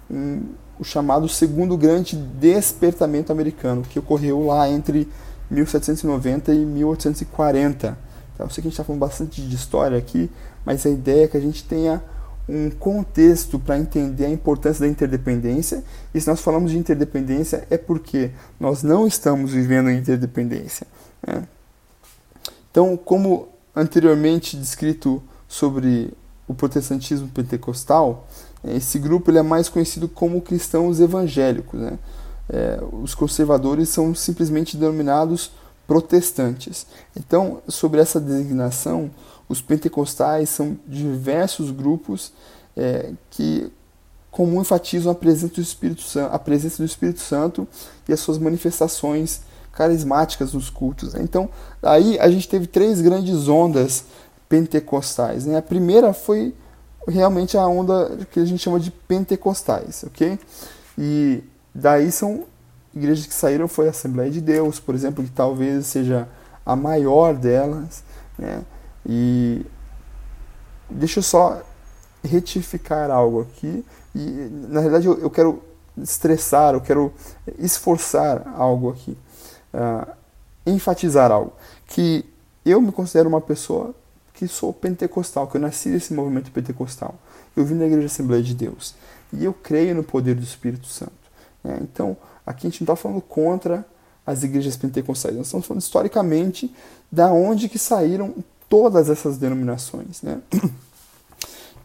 [0.09, 0.43] Um,
[0.79, 5.09] o chamado segundo grande despertamento americano, que ocorreu lá entre
[5.51, 7.99] 1790 e 1840.
[8.35, 10.31] Então, eu sei que a gente está falando bastante de história aqui,
[10.65, 12.01] mas a ideia é que a gente tenha
[12.49, 15.85] um contexto para entender a importância da interdependência.
[16.15, 20.87] E se nós falamos de interdependência é porque nós não estamos vivendo interdependência.
[21.27, 21.47] Né?
[22.71, 26.13] Então, como anteriormente descrito sobre
[26.47, 28.27] o protestantismo pentecostal,
[28.65, 31.79] esse grupo ele é mais conhecido como cristãos evangélicos.
[31.79, 31.99] Né?
[32.49, 35.53] É, os conservadores são simplesmente denominados
[35.87, 36.87] protestantes.
[37.17, 39.11] Então, sobre essa designação,
[39.49, 42.33] os pentecostais são diversos grupos
[42.77, 43.73] é, que
[44.31, 47.67] comum enfatizam a presença do Espírito Santo, a presença do Espírito Santo
[48.09, 49.41] e as suas manifestações
[49.73, 51.15] carismáticas nos cultos.
[51.15, 51.21] Né?
[51.23, 51.49] Então,
[51.83, 54.05] aí a gente teve três grandes ondas
[54.49, 55.47] pentecostais.
[55.47, 55.57] Né?
[55.57, 56.55] A primeira foi
[57.07, 60.39] realmente a onda que a gente chama de pentecostais, ok?
[60.97, 61.43] E
[61.75, 62.45] daí são
[62.95, 66.29] igrejas que saíram foi a Assembleia de Deus, por exemplo, que talvez seja
[66.67, 68.05] a maior delas,
[68.39, 68.63] né?
[69.09, 69.65] E
[70.91, 71.63] deixa eu só
[72.23, 73.85] retificar algo aqui.
[74.15, 74.21] E
[74.69, 75.63] na realidade eu, eu quero
[75.97, 77.13] estressar, eu quero
[77.59, 79.17] esforçar algo aqui,
[79.73, 80.13] uh,
[80.67, 81.53] enfatizar algo.
[81.87, 82.25] Que
[82.65, 83.95] eu me considero uma pessoa
[84.35, 87.15] que sou pentecostal, que eu nasci nesse movimento pentecostal.
[87.57, 88.95] Eu vim da Igreja Assembleia de Deus.
[89.33, 91.13] E eu creio no poder do Espírito Santo.
[91.65, 91.79] Né?
[91.83, 92.17] Então,
[92.47, 93.85] aqui a gente não está falando contra
[94.25, 96.73] as igrejas pentecostais, nós estamos falando historicamente
[97.11, 98.35] da onde que saíram
[98.69, 100.23] todas essas denominações.
[100.23, 100.39] Né?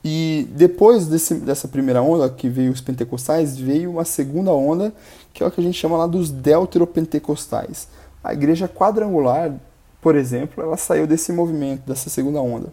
[0.05, 4.93] E depois desse, dessa primeira onda, que veio os pentecostais, veio uma segunda onda,
[5.33, 7.87] que é o que a gente chama lá dos deuteropentecostais.
[8.21, 9.57] A igreja quadrangular
[10.03, 12.67] por exemplo, ela saiu desse movimento, dessa segunda onda.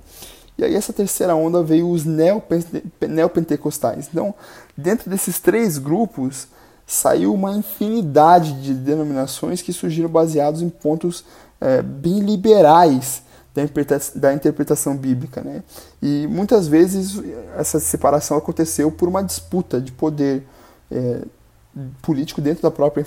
[0.59, 4.09] E aí essa terceira onda veio os neopentecostais.
[4.13, 4.35] Então,
[4.77, 6.49] dentro desses três grupos,
[6.85, 11.25] saiu uma infinidade de denominações que surgiram baseados em pontos
[11.61, 13.23] é, bem liberais
[13.55, 15.41] da, interpretação, bíblica.
[15.43, 15.63] Né?
[16.03, 17.21] E muitas vezes
[17.57, 20.47] essa separação aconteceu por uma disputa de poder
[20.91, 21.23] é,
[22.03, 23.05] político dentro da própria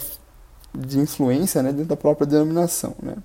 [0.76, 2.96] de influência né, dentro da própria denominação.
[3.02, 3.16] Né?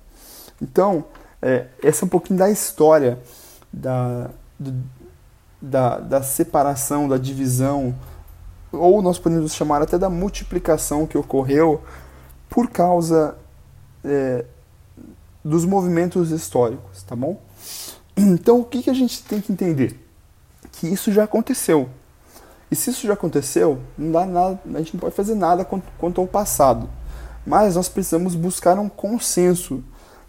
[0.61, 1.05] Então,
[1.41, 3.17] é, essa é um pouquinho da história
[3.73, 4.29] da,
[4.59, 4.73] do,
[5.61, 7.95] da, da separação, da divisão,
[8.71, 11.81] ou nós podemos chamar até da multiplicação que ocorreu
[12.49, 13.35] por causa
[14.03, 14.45] é,
[15.43, 17.39] dos movimentos históricos, tá bom?
[18.15, 19.97] Então, o que, que a gente tem que entender?
[20.73, 21.89] Que isso já aconteceu.
[22.71, 25.85] E se isso já aconteceu, não dá nada, a gente não pode fazer nada quanto,
[25.97, 26.89] quanto ao passado.
[27.45, 29.83] Mas nós precisamos buscar um consenso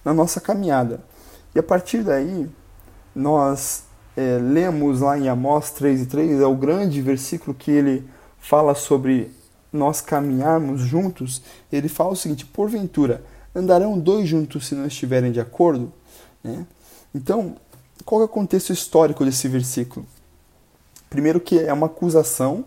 [0.05, 1.01] na nossa caminhada.
[1.55, 2.49] E a partir daí,
[3.15, 3.85] nós
[4.17, 8.75] é, lemos lá em Amós 3 e 3, é o grande versículo que ele fala
[8.75, 9.35] sobre
[9.73, 11.43] nós caminharmos juntos.
[11.71, 13.23] Ele fala o seguinte: porventura,
[13.55, 15.93] andarão dois juntos se não estiverem de acordo?
[16.43, 16.67] Né?
[17.15, 17.57] Então,
[18.05, 20.07] qual é o contexto histórico desse versículo?
[21.09, 22.65] Primeiro que é uma acusação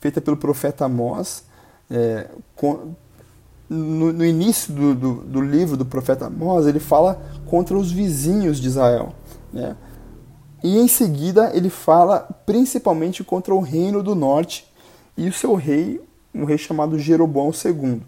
[0.00, 1.44] feita pelo profeta Amós,
[1.90, 2.94] é, com,
[3.68, 8.60] no, no, início do, do, do, livro do profeta Amós, ele fala contra os vizinhos
[8.60, 9.14] de Israel.
[9.52, 9.76] Né?
[10.62, 14.66] E em seguida ele fala principalmente contra o reino do norte
[15.16, 16.00] e o seu rei,
[16.34, 18.02] um rei chamado Jeroboão II.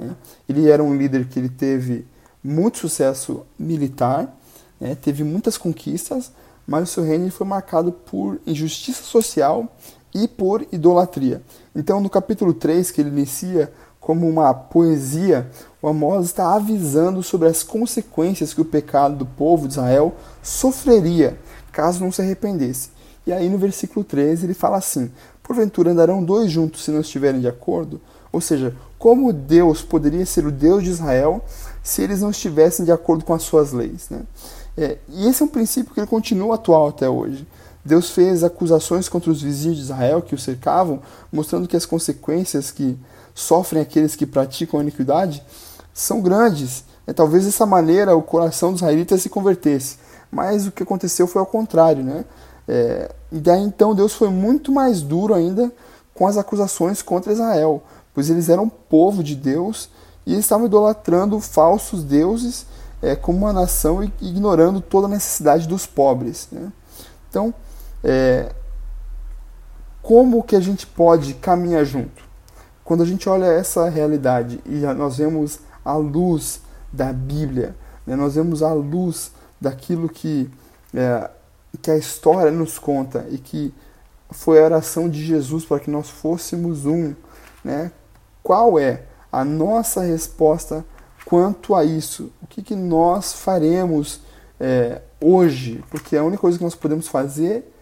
[0.00, 0.16] Né?
[0.48, 2.06] Ele era um líder que ele teve
[2.42, 4.34] muito sucesso militar,
[4.80, 4.94] né?
[4.94, 6.32] teve muitas conquistas,
[6.66, 9.76] mas o seu reino foi marcado por injustiça social
[10.14, 11.42] e por idolatria.
[11.74, 15.50] Então, no capítulo 3, que ele inicia como uma poesia,
[15.82, 21.38] o Amós está avisando sobre as consequências que o pecado do povo de Israel sofreria
[21.70, 22.90] caso não se arrependesse.
[23.26, 25.10] E aí no versículo 13 ele fala assim:
[25.42, 28.00] Porventura andarão dois juntos se não estiverem de acordo?
[28.32, 31.44] Ou seja, como Deus poderia ser o Deus de Israel
[31.82, 34.08] se eles não estivessem de acordo com as suas leis?
[34.10, 34.22] Né?
[34.76, 37.46] É, e esse é um princípio que ele continua atual até hoje.
[37.84, 41.00] Deus fez acusações contra os vizinhos de Israel que o cercavam,
[41.32, 42.98] mostrando que as consequências que
[43.34, 45.42] sofrem aqueles que praticam a iniquidade
[45.92, 46.84] são grandes.
[47.06, 49.96] É, talvez dessa maneira o coração dos israelitas se convertesse.
[50.30, 52.04] Mas o que aconteceu foi ao contrário.
[52.04, 52.24] Né?
[52.68, 55.72] É, e daí então Deus foi muito mais duro ainda
[56.14, 57.82] com as acusações contra Israel,
[58.14, 59.90] pois eles eram povo de Deus
[60.26, 62.66] e estavam idolatrando falsos deuses
[63.02, 66.48] é, como uma nação e ignorando toda a necessidade dos pobres.
[66.52, 66.72] Né?
[67.28, 67.54] Então,
[68.04, 68.52] é,
[70.02, 72.28] como que a gente pode caminhar junto?
[72.84, 76.60] Quando a gente olha essa realidade e nós vemos a luz
[76.92, 78.16] da Bíblia, né?
[78.16, 80.50] nós vemos a luz daquilo que,
[80.94, 81.30] é,
[81.80, 83.72] que a história nos conta e que
[84.30, 87.14] foi a oração de Jesus para que nós fôssemos um,
[87.64, 87.92] né?
[88.42, 90.84] Qual é a nossa resposta
[91.24, 92.32] quanto a isso?
[92.42, 94.20] O que, que nós faremos
[94.58, 95.84] é, hoje?
[95.90, 97.72] Porque a única coisa que nós podemos fazer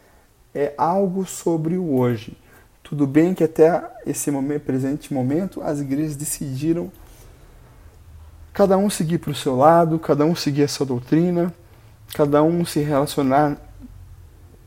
[0.54, 2.36] é algo sobre o hoje.
[2.82, 6.90] Tudo bem que até esse momento, presente momento, as igrejas decidiram
[8.52, 11.54] cada um seguir para o seu lado, cada um seguir a sua doutrina,
[12.14, 13.56] cada um se relacionar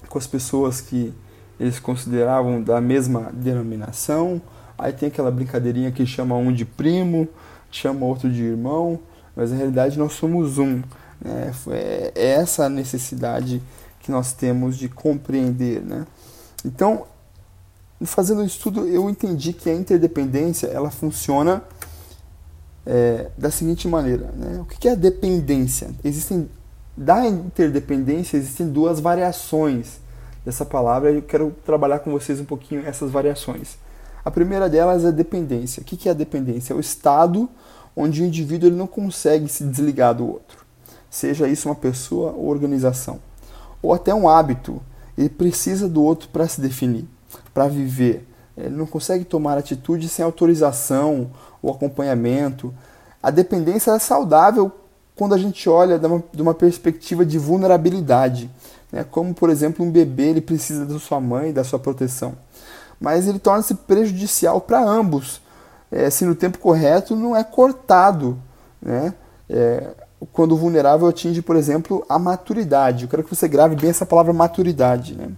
[0.08, 1.14] com as pessoas que
[1.60, 4.42] eles consideravam da mesma denominação.
[4.82, 7.28] Aí tem aquela brincadeirinha que chama um de primo,
[7.70, 9.00] chama outro de irmão,
[9.36, 10.82] mas na realidade nós somos um.
[11.22, 11.54] Né?
[12.16, 13.62] É essa a necessidade
[14.00, 15.84] que nós temos de compreender.
[15.84, 16.08] Né?
[16.66, 17.06] Então,
[18.04, 21.62] fazendo o estudo, eu entendi que a interdependência ela funciona
[22.84, 24.32] é, da seguinte maneira.
[24.36, 24.60] Né?
[24.62, 25.92] O que é a dependência?
[26.04, 26.50] Existem
[26.98, 30.00] da interdependência existem duas variações
[30.44, 33.78] dessa palavra e eu quero trabalhar com vocês um pouquinho essas variações.
[34.24, 35.82] A primeira delas é a dependência.
[35.82, 36.74] O que é a dependência?
[36.74, 37.50] É o estado
[37.96, 40.66] onde o indivíduo ele não consegue se desligar do outro,
[41.10, 43.20] seja isso uma pessoa ou organização,
[43.82, 44.82] ou até um hábito.
[45.18, 47.06] Ele precisa do outro para se definir,
[47.54, 48.28] para viver.
[48.56, 51.30] Ele não consegue tomar atitude sem autorização
[51.62, 52.74] ou acompanhamento.
[53.22, 54.72] A dependência é saudável
[55.16, 58.50] quando a gente olha de uma, perspectiva de vulnerabilidade,
[58.92, 59.04] né?
[59.04, 62.36] como por exemplo um bebê ele precisa da sua mãe, da sua proteção,
[63.02, 65.42] mas ele torna-se prejudicial para ambos,
[65.92, 68.38] é, se no tempo correto não é cortado,
[68.80, 69.14] né?
[69.50, 69.90] É,
[70.32, 73.04] quando o vulnerável atinge, por exemplo, a maturidade.
[73.04, 75.16] Eu quero que você grave bem essa palavra maturidade.
[75.16, 75.30] Né?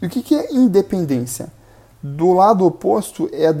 [0.00, 1.48] E o que, que é independência?
[2.02, 3.54] Do lado oposto é a,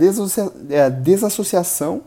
[0.70, 2.00] é a desassociação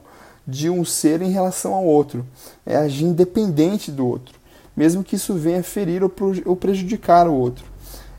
[0.45, 2.25] de um ser em relação ao outro.
[2.65, 4.39] É agir independente do outro.
[4.75, 7.65] mesmo que isso venha ferir ou prejudicar o outro.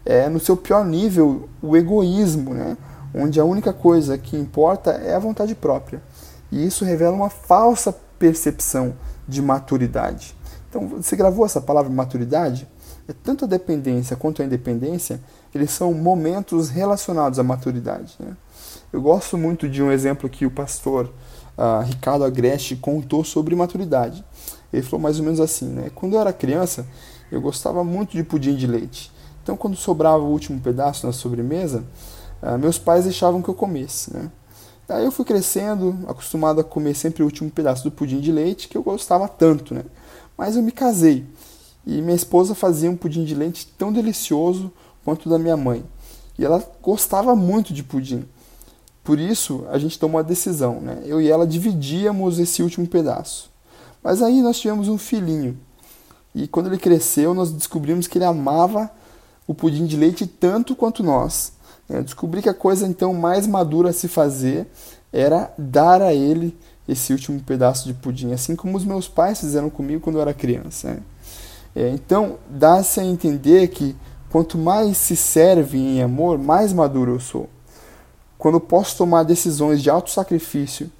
[0.07, 2.77] É, no seu pior nível, o egoísmo, né?
[3.15, 6.03] Onde a única coisa que importa é a vontade própria.
[6.51, 8.95] E isso revela uma falsa percepção
[9.27, 10.35] de maturidade.
[10.69, 12.67] Então, você gravou essa palavra maturidade?
[13.07, 15.21] É tanto a dependência quanto a independência,
[15.55, 18.17] eles são momentos relacionados à maturidade.
[18.19, 18.37] Né?
[18.93, 21.13] Eu gosto muito de um exemplo que o pastor
[21.57, 24.25] uh, Ricardo Agreste contou sobre maturidade.
[24.73, 25.91] Ele falou mais ou menos assim, né?
[25.95, 26.87] Quando eu era criança,
[27.31, 29.13] eu gostava muito de pudim de leite.
[29.43, 31.85] Então, quando sobrava o último pedaço na sobremesa,
[32.45, 34.31] uh, meus pais deixavam que eu comesse, né?
[34.89, 38.69] Aí eu fui crescendo, acostumado a comer sempre o último pedaço do pudim de leite,
[38.69, 39.83] que eu gostava tanto, né?
[40.37, 41.25] Mas eu me casei
[41.87, 44.73] e minha esposa fazia um pudim de leite tão delicioso
[45.05, 45.85] quanto o da minha mãe.
[46.39, 48.25] E ela gostava muito de pudim.
[49.03, 51.03] Por isso, a gente tomou a decisão, né?
[51.05, 53.51] Eu e ela dividíamos esse último pedaço.
[54.03, 55.59] Mas aí nós tivemos um filhinho.
[56.35, 58.91] E quando ele cresceu, nós descobrimos que ele amava
[59.47, 61.53] o pudim de leite tanto quanto nós.
[61.89, 64.67] Eu descobri que a coisa então mais madura a se fazer
[65.13, 66.57] era dar a ele
[66.89, 70.35] esse último pedaço de pudim, assim como os meus pais fizeram comigo quando eu era
[70.35, 70.91] criança.
[70.91, 71.01] Né?
[71.75, 73.97] É, então, dá-se a entender que
[74.31, 77.49] quanto mais se serve em amor, mais maduro eu sou.
[78.37, 80.91] Quando posso tomar decisões de auto sacrifício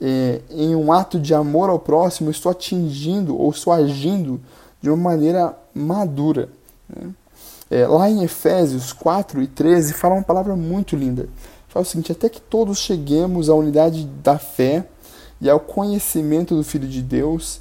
[0.00, 4.40] é, em um ato de amor ao próximo, estou atingindo ou estou agindo
[4.80, 6.48] de uma maneira madura.
[6.88, 7.10] Né?
[7.70, 11.28] É, lá em Efésios 4 e 13 fala uma palavra muito linda.
[11.68, 14.84] Fala o seguinte: até que todos cheguemos à unidade da fé
[15.40, 17.60] e ao conhecimento do Filho de Deus,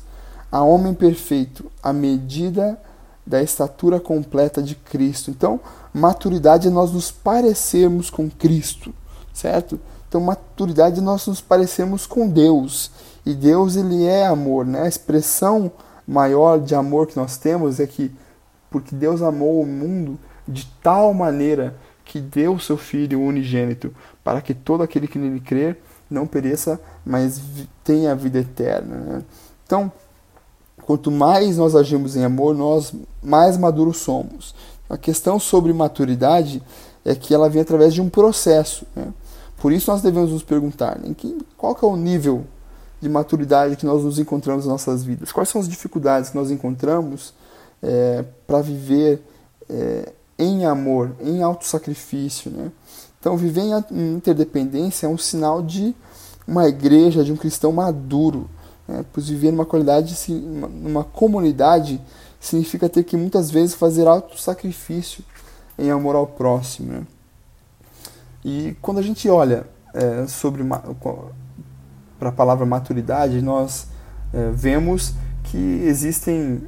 [0.51, 2.77] a homem perfeito, à medida
[3.25, 5.29] da estatura completa de Cristo.
[5.29, 5.59] Então,
[5.93, 8.91] maturidade é nós nos parecermos com Cristo,
[9.31, 9.79] certo?
[10.07, 12.89] Então, maturidade é nós nos parecermos com Deus.
[13.23, 14.81] E Deus, ele é amor, né?
[14.81, 15.71] A expressão
[16.07, 18.11] maior de amor que nós temos é que
[18.69, 24.41] porque Deus amou o mundo de tal maneira que deu o seu Filho unigênito, para
[24.41, 25.79] que todo aquele que nele crer
[26.09, 27.39] não pereça, mas
[27.83, 28.95] tenha a vida eterna.
[28.95, 29.23] Né?
[29.65, 29.91] Então,
[30.81, 34.55] quanto mais nós agimos em amor, nós mais maduros somos.
[34.89, 36.63] A questão sobre maturidade
[37.05, 38.87] é que ela vem através de um processo.
[38.95, 39.13] Né?
[39.57, 41.13] Por isso nós devemos nos perguntar né?
[41.55, 42.43] qual é o nível
[42.99, 46.49] de maturidade que nós nos encontramos nas nossas vidas, quais são as dificuldades que nós
[46.51, 47.33] encontramos
[47.81, 49.21] é, para viver
[49.69, 52.51] é, em amor, em autossacrifício.
[52.51, 52.71] Né?
[53.19, 53.61] Então, viver
[53.91, 55.93] em interdependência é um sinal de
[56.47, 58.49] uma igreja, de um cristão maduro.
[58.87, 59.05] Né?
[59.11, 62.01] Pois viver numa qualidade, numa comunidade,
[62.39, 65.23] significa ter que muitas vezes fazer autossacrifício
[65.77, 66.93] em amor ao próximo.
[66.93, 67.07] Né?
[68.43, 70.63] E quando a gente olha é, sobre
[72.17, 73.87] para a palavra maturidade, nós
[74.33, 75.13] é, vemos
[75.43, 76.61] que existem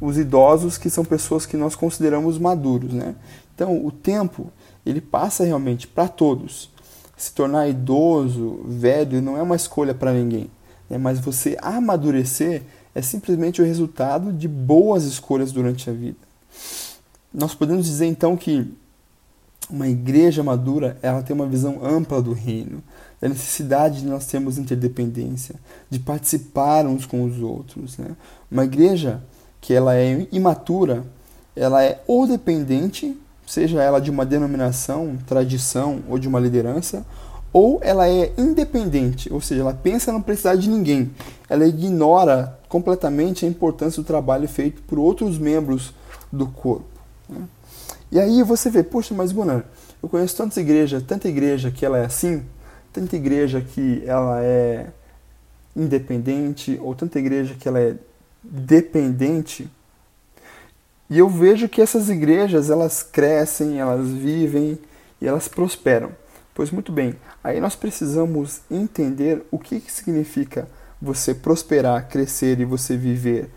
[0.00, 3.14] os idosos que são pessoas que nós consideramos maduros, né?
[3.54, 4.52] Então, o tempo,
[4.86, 6.70] ele passa realmente para todos.
[7.16, 10.48] Se tornar idoso, velho, não é uma escolha para ninguém,
[10.88, 10.96] né?
[10.96, 12.62] mas você amadurecer
[12.94, 16.16] é simplesmente o resultado de boas escolhas durante a vida.
[17.34, 18.72] Nós podemos dizer então que
[19.68, 22.82] uma igreja madura, ela tem uma visão ampla do reino,
[23.20, 25.56] da necessidade de nós termos interdependência,
[25.90, 28.16] de participar uns com os outros, né?
[28.50, 29.22] Uma igreja
[29.60, 31.04] que ela é imatura,
[31.54, 33.16] ela é ou dependente,
[33.46, 37.04] seja ela de uma denominação, tradição ou de uma liderança,
[37.52, 41.10] ou ela é independente, ou seja, ela pensa não precisar de ninguém.
[41.48, 45.92] Ela ignora completamente a importância do trabalho feito por outros membros
[46.30, 46.84] do corpo.
[47.28, 47.40] Né?
[48.12, 49.64] E aí você vê, poxa, mas Gunnar,
[50.02, 52.42] eu conheço tantas igrejas, tanta igreja que ela é assim,
[52.92, 54.86] tanta igreja que ela é
[55.74, 57.96] independente, ou tanta igreja que ela é
[58.48, 59.70] dependente.
[61.10, 64.78] E eu vejo que essas igrejas, elas crescem, elas vivem
[65.20, 66.10] e elas prosperam.
[66.54, 70.68] Pois muito bem, aí nós precisamos entender o que, que significa
[71.00, 73.48] você prosperar, crescer e você viver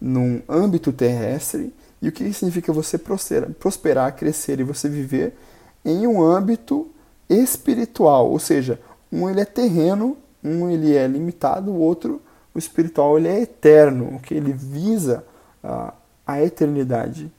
[0.00, 5.36] num âmbito terrestre e o que significa você prosperar, prosperar, crescer e você viver
[5.84, 6.90] em um âmbito
[7.28, 8.80] espiritual, ou seja,
[9.10, 12.20] um ele é terreno, um ele é limitado, o outro
[12.54, 15.24] o espiritual ele é eterno, que ele visa
[15.62, 15.94] a,
[16.26, 17.30] a eternidade.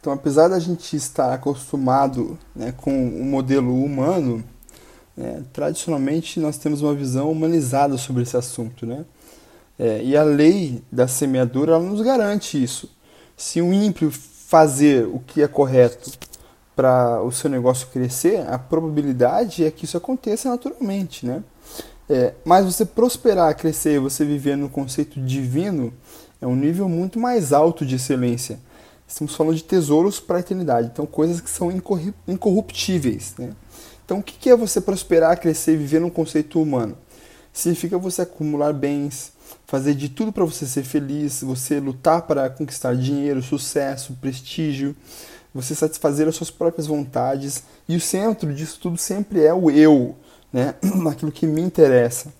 [0.00, 4.44] Então, apesar da gente estar acostumado né, com o modelo humano,
[5.16, 8.84] né, tradicionalmente nós temos uma visão humanizada sobre esse assunto.
[8.84, 9.04] Né?
[9.78, 12.90] É, e a lei da semeadura ela nos garante isso.
[13.36, 16.12] Se um ímpio fazer o que é correto
[16.76, 21.24] para o seu negócio crescer, a probabilidade é que isso aconteça naturalmente.
[21.24, 21.42] Né?
[22.08, 25.92] É, mas você prosperar, crescer, você viver no conceito divino
[26.40, 28.58] é um nível muito mais alto de excelência.
[29.06, 31.70] Estamos falando de tesouros para a eternidade, então coisas que são
[32.26, 33.34] incorruptíveis.
[33.38, 33.50] Né?
[34.04, 36.96] Então, o que é você prosperar, crescer e viver num conceito humano?
[37.52, 39.32] Significa você acumular bens,
[39.66, 44.94] fazer de tudo para você ser feliz, você lutar para conquistar dinheiro, sucesso, prestígio,
[45.54, 47.62] você satisfazer as suas próprias vontades.
[47.88, 50.16] E o centro disso tudo sempre é o eu,
[50.54, 50.76] né?
[51.10, 52.32] aquilo que me interessa.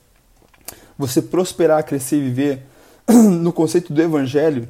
[0.97, 2.63] Você prosperar, crescer e viver
[3.11, 4.69] no conceito do evangelho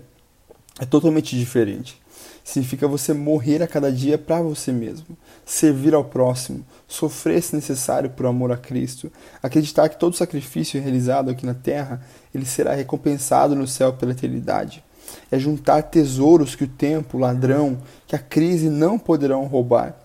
[0.81, 2.03] é totalmente diferente.
[2.43, 5.17] Significa você morrer a cada dia para você mesmo,
[5.47, 9.11] servir ao próximo, sofrer se necessário por amor a Cristo,
[9.43, 12.03] acreditar que todo sacrifício realizado aqui na terra,
[12.35, 14.85] ele será recompensado no céu pela eternidade.
[15.31, 20.04] É juntar tesouros que o tempo, o ladrão, que a crise não poderão roubar.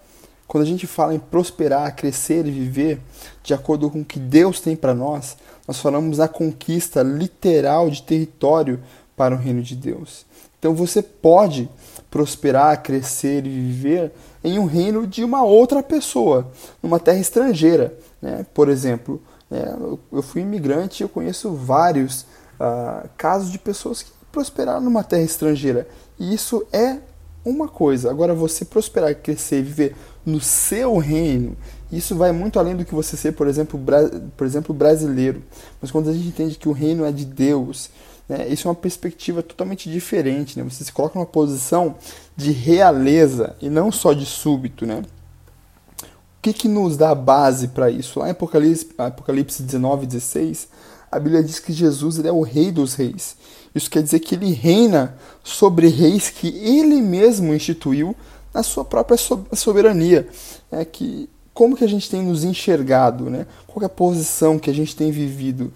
[0.50, 3.00] Quando a gente fala em prosperar, crescer e viver
[3.43, 5.38] de acordo com o que Deus tem para nós,
[5.68, 8.80] nós falamos na conquista literal de território
[9.16, 10.26] para o reino de Deus.
[10.58, 11.70] Então você pode
[12.10, 14.12] prosperar, crescer e viver
[14.43, 17.93] em um reino de uma outra pessoa, numa terra estrangeira.
[18.20, 18.43] Né?
[18.52, 19.22] Por exemplo,
[19.52, 19.78] né,
[20.12, 22.22] eu fui imigrante e eu conheço vários
[22.60, 25.88] uh, casos de pessoas que prosperaram numa terra estrangeira.
[26.18, 26.97] E isso é
[27.45, 28.10] uma coisa.
[28.10, 29.95] Agora, você prosperar, crescer, viver
[30.26, 31.55] no seu reino,
[31.91, 33.80] isso vai muito além do que você ser, por exemplo,
[34.38, 35.41] por exemplo, brasileiro.
[35.82, 37.89] Mas quando a gente entende que o reino é de Deus,
[38.30, 38.47] né?
[38.47, 40.57] Isso é uma perspectiva totalmente diferente.
[40.57, 40.63] Né?
[40.63, 41.95] Você se coloca numa posição
[42.38, 44.86] de realeza e não só de súbito.
[44.86, 45.01] Né?
[46.03, 48.20] O que, que nos dá base para isso?
[48.20, 50.67] Lá em Apocalipse, Apocalipse 19, 16,
[51.11, 53.36] a Bíblia diz que Jesus ele é o Rei dos Reis.
[53.74, 58.15] Isso quer dizer que ele reina sobre reis que ele mesmo instituiu
[58.60, 59.18] na sua própria
[59.53, 60.28] soberania.
[60.72, 63.45] É que como que a gente tem nos enxergado, né?
[63.66, 65.74] Qual é a posição que a gente tem vivido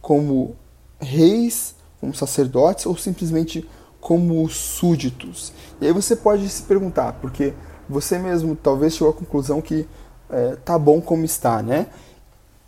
[0.00, 0.54] como
[1.00, 3.68] reis como sacerdotes ou simplesmente
[4.00, 5.52] como súditos?
[5.80, 7.54] E aí você pode se perguntar, porque
[7.88, 9.86] você mesmo talvez chegou à conclusão que
[10.30, 11.86] é, tá bom como está, né?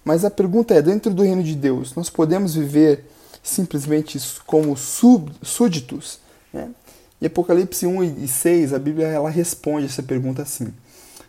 [0.04, 3.04] Mas a pergunta é, dentro do reino de Deus, nós podemos viver
[3.42, 6.20] simplesmente como súditos?
[6.52, 6.70] Né?
[7.20, 10.72] Em Apocalipse 1 e 6, a Bíblia ela responde essa pergunta assim.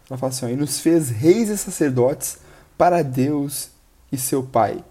[0.10, 2.38] Ela fala assim, ó, e nos fez reis e sacerdotes
[2.78, 3.70] para Deus
[4.12, 4.84] e seu Pai.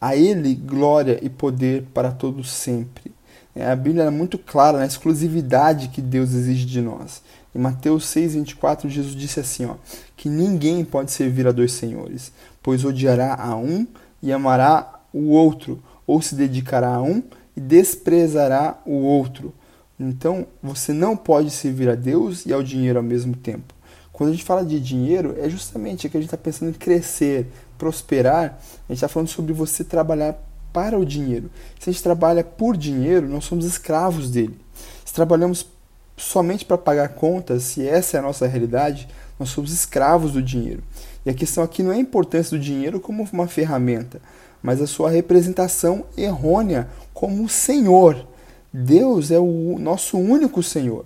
[0.00, 3.12] A Ele glória e poder para todos sempre.
[3.54, 7.22] É, a Bíblia é muito clara na exclusividade que Deus exige de nós.
[7.54, 9.74] Em Mateus 6,24, Jesus disse assim: ó,
[10.16, 12.30] que ninguém pode servir a dois senhores,
[12.62, 13.86] pois odiará a um
[14.22, 17.22] e amará o outro, ou se dedicará a um
[17.56, 19.52] e desprezará o outro.
[19.98, 23.74] Então, você não pode servir a Deus e ao dinheiro ao mesmo tempo.
[24.12, 27.46] Quando a gente fala de dinheiro, é justamente que a gente está pensando em crescer,
[27.76, 30.36] prosperar, a gente está falando sobre você trabalhar
[30.72, 31.50] para o dinheiro.
[31.78, 34.58] Se a gente trabalha por dinheiro, nós somos escravos dele.
[35.04, 35.66] Se trabalhamos
[36.16, 40.82] somente para pagar contas, se essa é a nossa realidade, nós somos escravos do dinheiro.
[41.24, 44.20] E a questão aqui não é a importância do dinheiro como uma ferramenta,
[44.62, 48.26] mas a sua representação errônea como o Senhor.
[48.72, 51.04] Deus é o nosso único Senhor.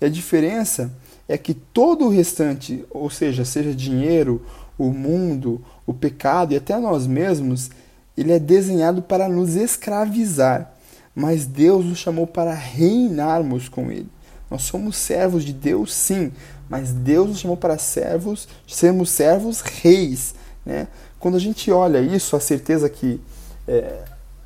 [0.00, 0.92] E a diferença
[1.28, 4.42] é que todo o restante, ou seja, seja dinheiro,
[4.78, 7.70] o mundo, o pecado e até nós mesmos,
[8.16, 10.72] ele é desenhado para nos escravizar,
[11.14, 14.08] mas Deus nos chamou para reinarmos com ele.
[14.50, 16.32] Nós somos servos de Deus, sim,
[16.68, 20.34] mas Deus nos chamou para servos, sermos servos reis.
[20.64, 20.86] Né?
[21.18, 23.20] Quando a gente olha isso, a certeza que
[23.66, 24.04] é,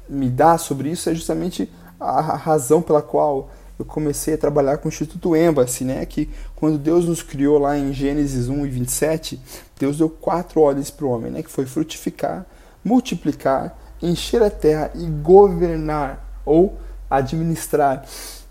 [0.08, 1.70] me dá sobre isso é justamente
[2.00, 6.04] a razão pela qual eu comecei a trabalhar com o Instituto Embassy, né?
[6.04, 9.40] Que quando Deus nos criou lá em Gênesis 1 e 27,
[9.78, 11.42] Deus deu quatro ordens para o homem, né?
[11.42, 12.44] Que foi frutificar,
[12.84, 16.76] multiplicar, encher a terra e governar ou
[17.08, 18.04] administrar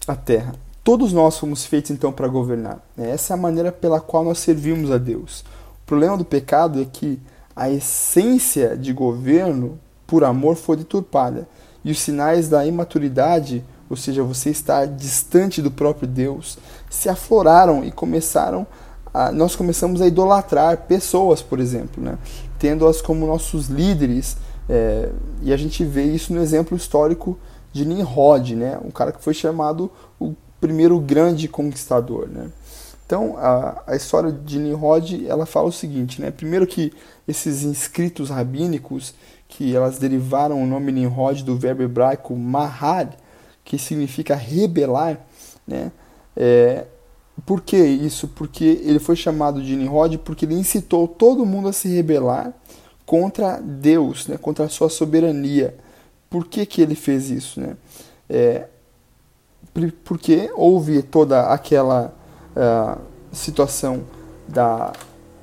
[0.08, 0.54] a terra.
[0.84, 2.80] Todos nós fomos feitos então para governar.
[2.98, 3.12] Né?
[3.12, 5.42] Essa é a maneira pela qual nós servimos a Deus.
[5.84, 7.20] O problema do pecado é que
[7.56, 11.48] a essência de governo por amor foi deturpada
[11.84, 16.60] e os sinais da imaturidade ou seja, você está distante do próprio Deus,
[16.90, 18.68] se afloraram e começaram
[19.12, 22.18] a, nós começamos a idolatrar pessoas, por exemplo, né?
[22.60, 24.38] tendo-as como nossos líderes,
[24.70, 25.10] é,
[25.42, 27.40] e a gente vê isso no exemplo histórico
[27.74, 28.80] de Nimrod, né?
[28.86, 32.28] um cara que foi chamado o primeiro grande conquistador.
[32.30, 32.52] Né?
[33.04, 36.30] Então, a, a história de Nimrod, ela fala o seguinte, né?
[36.30, 36.94] primeiro que
[37.28, 39.16] esses inscritos rabínicos,
[39.50, 43.10] que elas derivaram o nome Nimrod do verbo hebraico mahad,
[43.66, 45.20] que significa rebelar,
[45.68, 45.92] né?
[46.38, 46.86] É,
[47.46, 48.28] por que isso?
[48.28, 52.54] Porque ele foi chamado de Nimrod porque ele incitou todo mundo a se rebelar
[53.06, 55.76] contra Deus, né, contra a sua soberania.
[56.30, 57.60] Por que, que ele fez isso?
[57.60, 57.76] Né?
[58.30, 58.68] É,
[60.04, 62.14] porque houve toda aquela
[62.56, 64.04] uh, situação
[64.48, 64.94] da,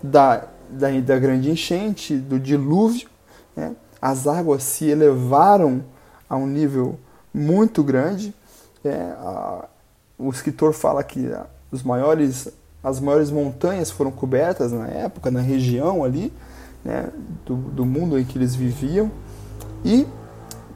[0.02, 3.08] da, da, da, grande enchente, do dilúvio,
[3.54, 3.74] né?
[4.00, 5.84] As águas se elevaram
[6.28, 6.98] a um nível
[7.32, 8.34] muito grande.
[8.84, 9.64] É, a,
[10.18, 11.30] o escritor fala que
[11.70, 12.48] os maiores,
[12.82, 16.32] as maiores montanhas foram cobertas na época, na região ali,
[16.84, 17.10] né,
[17.44, 19.10] do, do mundo em que eles viviam.
[19.84, 20.06] E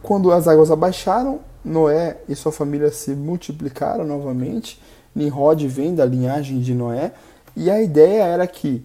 [0.02, 4.80] quando as águas abaixaram, Noé e sua família se multiplicaram novamente.
[5.14, 7.12] Nimrod vem da linhagem de Noé.
[7.56, 8.84] E a ideia era que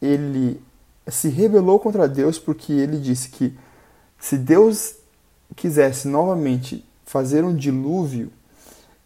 [0.00, 0.60] ele
[1.08, 3.56] se rebelou contra Deus porque ele disse que
[4.22, 4.94] se Deus
[5.56, 8.30] quisesse novamente fazer um dilúvio,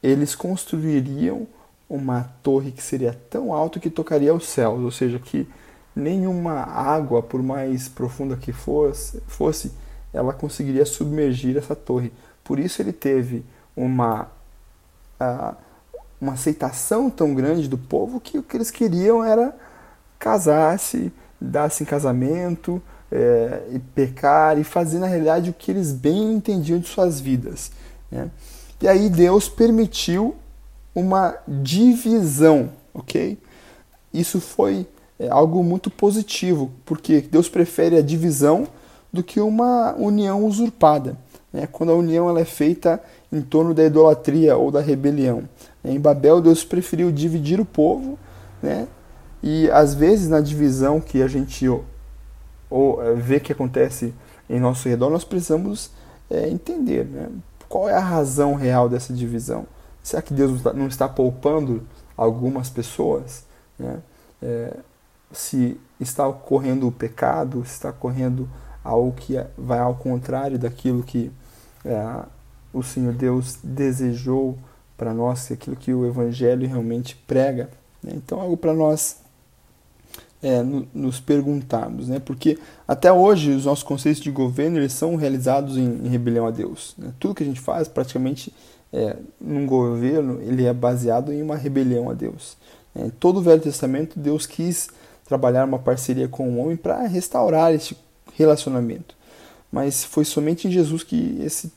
[0.02, 1.46] eles construiriam
[1.88, 5.48] uma torre que seria tão alta que tocaria os céus, ou seja, que
[5.96, 9.72] nenhuma água, por mais profunda que fosse, fosse
[10.12, 12.12] ela conseguiria submergir essa torre.
[12.44, 13.42] Por isso ele teve
[13.74, 14.28] uma,
[15.18, 15.56] uh,
[16.20, 19.56] uma aceitação tão grande do povo que o que eles queriam era
[20.18, 21.10] casar-se,
[21.40, 26.78] dar-se em casamento, é, e pecar e fazer na realidade o que eles bem entendiam
[26.78, 27.70] de suas vidas.
[28.10, 28.30] Né?
[28.80, 30.34] E aí Deus permitiu
[30.94, 33.38] uma divisão, ok?
[34.12, 34.86] Isso foi
[35.18, 38.66] é, algo muito positivo, porque Deus prefere a divisão
[39.12, 41.16] do que uma união usurpada,
[41.52, 41.68] né?
[41.70, 43.02] quando a união ela é feita
[43.32, 45.44] em torno da idolatria ou da rebelião.
[45.84, 48.18] Em Babel, Deus preferiu dividir o povo,
[48.62, 48.88] né?
[49.42, 51.64] e às vezes na divisão que a gente
[52.70, 54.14] ou é, vê que acontece
[54.48, 55.90] em nosso redor, nós precisamos
[56.30, 57.28] é, entender né?
[57.68, 59.66] qual é a razão real dessa divisão.
[60.02, 61.82] Será que Deus não está poupando
[62.16, 63.44] algumas pessoas?
[63.78, 63.98] Né?
[64.42, 64.76] É,
[65.32, 68.48] se está ocorrendo o pecado, se está ocorrendo
[68.84, 71.32] algo que é, vai ao contrário daquilo que
[71.84, 72.24] é,
[72.72, 74.56] o Senhor Deus desejou
[74.96, 77.68] para nós, aquilo que o Evangelho realmente prega.
[78.02, 78.12] Né?
[78.14, 79.18] Então, algo para nós
[80.42, 82.18] é, no, nos perguntarmos, né?
[82.18, 86.50] Porque até hoje os nossos conceitos de governo eles são realizados em, em rebelião a
[86.50, 86.94] Deus.
[86.98, 87.12] Né?
[87.18, 88.52] Tudo que a gente faz, praticamente,
[88.92, 92.56] é, num governo, ele é baseado em uma rebelião a Deus.
[92.94, 94.88] É, todo o Velho Testamento, Deus quis
[95.26, 97.96] trabalhar uma parceria com o homem para restaurar esse
[98.34, 99.14] relacionamento.
[99.70, 101.72] Mas foi somente em Jesus que esse,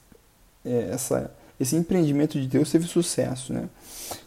[0.64, 3.52] é, essa, esse empreendimento de Deus teve sucesso.
[3.52, 3.68] Né?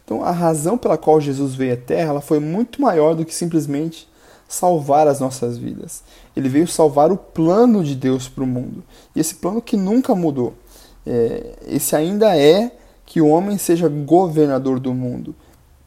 [0.03, 3.33] Então, a razão pela qual Jesus veio à Terra ela foi muito maior do que
[3.33, 4.07] simplesmente
[4.53, 6.03] salvar as nossas vidas.
[6.35, 8.83] Ele veio salvar o plano de Deus para o mundo.
[9.15, 10.53] E esse plano que nunca mudou.
[11.05, 12.71] É, esse ainda é
[13.05, 15.35] que o homem seja governador do mundo.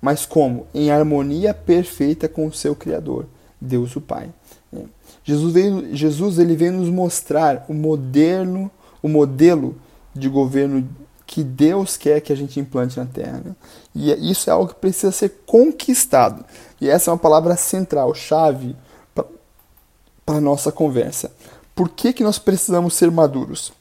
[0.03, 0.67] Mas como?
[0.75, 3.27] Em harmonia perfeita com o seu Criador,
[3.61, 4.29] Deus o Pai.
[4.73, 4.81] É.
[5.25, 9.77] Jesus, veio, Jesus ele veio nos mostrar o moderno, o modelo
[10.15, 10.87] de governo
[11.27, 13.43] que Deus quer que a gente implante na Terra.
[13.45, 13.55] Né?
[13.95, 16.45] E é, isso é algo que precisa ser conquistado.
[16.81, 18.77] E essa é uma palavra central, chave
[19.15, 21.33] para a nossa conversa.
[21.75, 23.73] Por que, que nós precisamos ser maduros?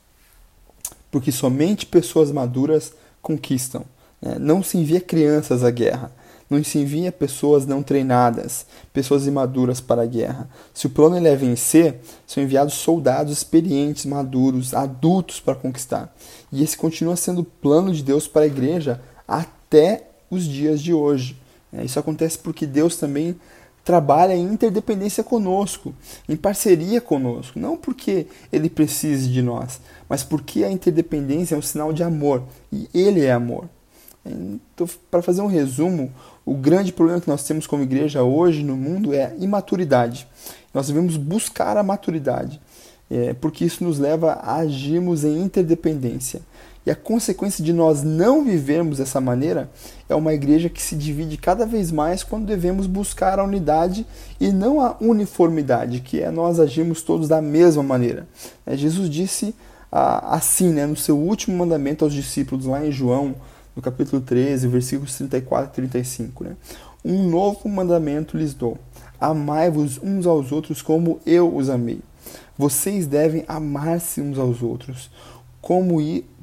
[1.12, 3.86] Porque somente pessoas maduras conquistam.
[4.22, 4.38] Né?
[4.40, 6.12] Não se envia crianças à guerra.
[6.50, 10.48] Não se envia pessoas não treinadas, pessoas imaduras para a guerra.
[10.74, 16.16] Se o plano é vencer, são enviados soldados experientes, maduros, adultos para conquistar.
[16.52, 20.94] E esse continua sendo o plano de Deus para a igreja até os dias de
[20.94, 21.36] hoje.
[21.74, 23.36] É, isso acontece porque Deus também
[23.84, 25.94] trabalha em interdependência conosco,
[26.28, 29.80] em parceria conosco, não porque ele precise de nós,
[30.10, 33.70] mas porque a interdependência é um sinal de amor e ele é amor.
[34.26, 36.12] Então, para fazer um resumo,
[36.46, 40.28] o grande problema que nós temos como igreja hoje no mundo é a imaturidade.
[40.74, 42.62] Nós devemos buscar a maturidade,
[43.10, 46.42] é, porque isso nos leva a agirmos em interdependência.
[46.86, 49.72] E a consequência de nós não vivermos dessa maneira
[50.08, 54.06] é uma igreja que se divide cada vez mais quando devemos buscar a unidade
[54.40, 58.28] e não a uniformidade, que é nós agirmos todos da mesma maneira.
[58.68, 59.56] É, Jesus disse
[59.92, 63.34] ah, assim, né, no seu último mandamento aos discípulos, lá em João,
[63.76, 66.44] no capítulo 13, versículos 34 e 35.
[66.44, 66.56] Né?
[67.04, 68.78] Um novo mandamento lhes dou:
[69.20, 72.00] amai-vos uns aos outros como eu os amei.
[72.58, 75.10] Vocês devem amar-se uns aos outros.
[75.62, 75.98] Como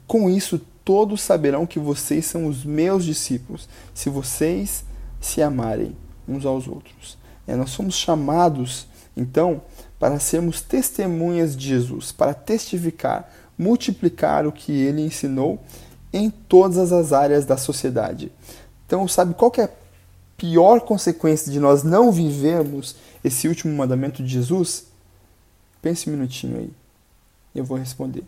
[0.06, 4.84] com isso, todos saberão que vocês são os meus discípulos, se vocês
[5.20, 5.96] se amarem
[6.28, 7.16] uns aos outros.
[7.46, 9.62] É, nós somos chamados, então,
[9.98, 15.62] para sermos testemunhas de Jesus, para testificar, multiplicar o que ele ensinou
[16.12, 18.30] em todas as áreas da sociedade.
[18.86, 19.70] Então, sabe qual é a
[20.36, 24.84] pior consequência de nós não vivermos esse último mandamento de Jesus?
[25.80, 26.70] Pense um minutinho aí.
[27.54, 28.24] Eu vou responder.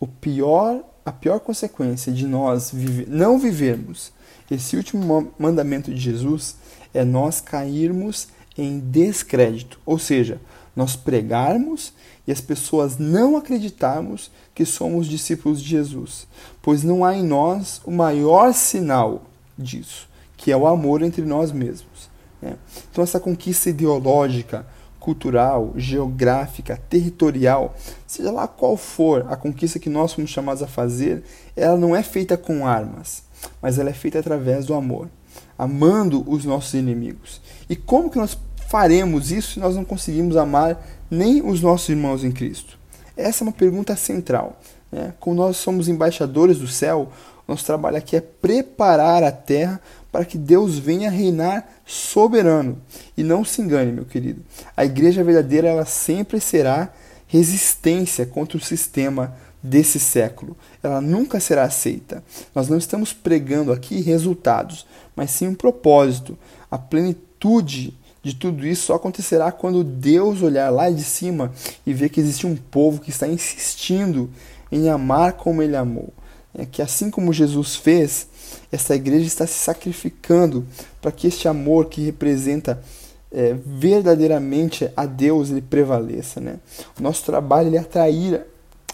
[0.00, 4.12] O pior, a pior consequência de nós vive, não vivermos
[4.50, 6.56] esse último mandamento de Jesus
[6.94, 10.40] é nós cairmos em descrédito, ou seja,
[10.78, 11.92] nós pregarmos
[12.24, 16.28] e as pessoas não acreditarmos que somos discípulos de Jesus,
[16.62, 19.22] pois não há em nós o maior sinal
[19.58, 22.08] disso, que é o amor entre nós mesmos.
[22.40, 22.54] Né?
[22.92, 24.64] Então, essa conquista ideológica,
[25.00, 27.74] cultural, geográfica, territorial,
[28.06, 31.24] seja lá qual for a conquista que nós fomos chamados a fazer,
[31.56, 33.24] ela não é feita com armas,
[33.60, 35.08] mas ela é feita através do amor,
[35.58, 37.40] amando os nossos inimigos.
[37.68, 38.38] E como que nós
[38.68, 42.78] faremos isso se nós não conseguimos amar nem os nossos irmãos em Cristo?
[43.16, 44.60] Essa é uma pergunta central.
[44.92, 45.12] Né?
[45.18, 47.10] Como nós somos embaixadores do céu,
[47.48, 49.80] nosso trabalho aqui é preparar a terra
[50.12, 52.78] para que Deus venha reinar soberano.
[53.16, 54.42] E não se engane, meu querido.
[54.76, 56.92] A igreja verdadeira ela sempre será
[57.26, 60.56] resistência contra o sistema desse século.
[60.82, 62.22] Ela nunca será aceita.
[62.54, 66.38] Nós não estamos pregando aqui resultados, mas sim um propósito.
[66.70, 71.52] A plenitude de tudo isso só acontecerá quando Deus olhar lá de cima
[71.86, 74.30] e ver que existe um povo que está insistindo
[74.70, 76.12] em amar como ele amou.
[76.54, 78.26] É que assim como Jesus fez,
[78.72, 80.66] essa igreja está se sacrificando
[81.00, 82.82] para que este amor que representa
[83.30, 86.40] é, verdadeiramente a Deus ele prevaleça.
[86.40, 86.58] Né?
[86.98, 88.44] O nosso trabalho é atrair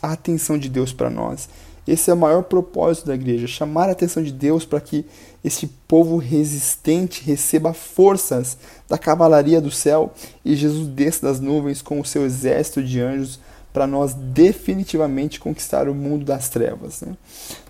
[0.02, 1.48] a atenção de Deus para nós.
[1.86, 5.04] Esse é o maior propósito da igreja, chamar a atenção de Deus para que
[5.44, 8.56] este povo resistente receba forças
[8.88, 13.38] da cavalaria do céu e Jesus desça das nuvens com o seu exército de anjos
[13.70, 17.02] para nós definitivamente conquistar o mundo das trevas.
[17.02, 17.14] Né?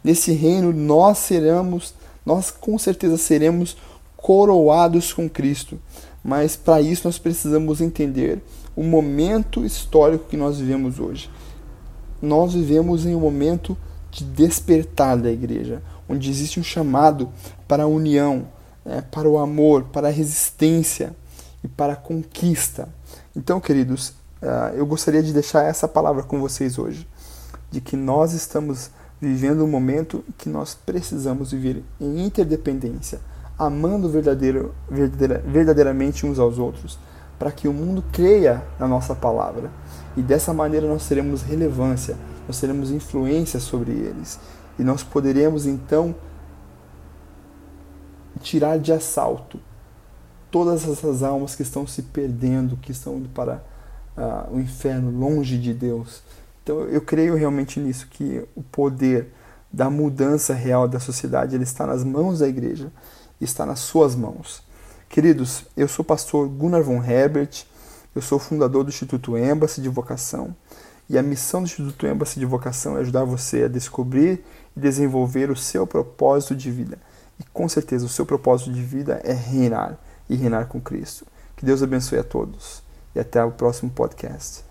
[0.04, 1.94] Nesse reino nós seremos,
[2.24, 3.76] nós com certeza seremos
[4.16, 5.80] coroados com Cristo,
[6.22, 8.40] mas para isso nós precisamos entender
[8.76, 11.28] o momento histórico que nós vivemos hoje.
[12.22, 13.76] Nós vivemos em um momento
[14.10, 17.28] de despertar da igreja, onde existe um chamado
[17.66, 18.46] para a união,
[18.84, 21.14] né, para o amor, para a resistência
[21.62, 22.88] e para a conquista.
[23.34, 24.10] Então, queridos,
[24.42, 27.08] uh, eu gostaria de deixar essa palavra com vocês hoje,
[27.70, 28.90] de que nós estamos
[29.20, 33.20] vivendo um momento que nós precisamos viver em interdependência,
[33.58, 36.98] amando verdadeiro, verdadeira, verdadeiramente uns aos outros,
[37.38, 39.70] para que o mundo creia na nossa palavra.
[40.16, 44.38] E dessa maneira nós teremos relevância nós teremos influência sobre eles.
[44.78, 46.14] E nós poderemos então
[48.40, 49.58] tirar de assalto
[50.50, 53.62] todas essas almas que estão se perdendo, que estão indo para
[54.16, 56.22] uh, o inferno, longe de Deus.
[56.62, 59.32] Então eu creio realmente nisso, que o poder
[59.72, 62.92] da mudança real da sociedade ele está nas mãos da igreja,
[63.40, 64.62] está nas suas mãos.
[65.08, 67.64] Queridos, eu sou o pastor Gunnar von Herbert,
[68.14, 70.54] eu sou fundador do Instituto Embassy de Vocação.
[71.08, 74.44] E a missão do Instituto Embassy de Vocação é ajudar você a descobrir
[74.76, 76.98] e desenvolver o seu propósito de vida.
[77.38, 79.98] E com certeza o seu propósito de vida é reinar
[80.28, 81.26] e reinar com Cristo.
[81.56, 82.82] Que Deus abençoe a todos
[83.14, 84.63] e até o próximo podcast.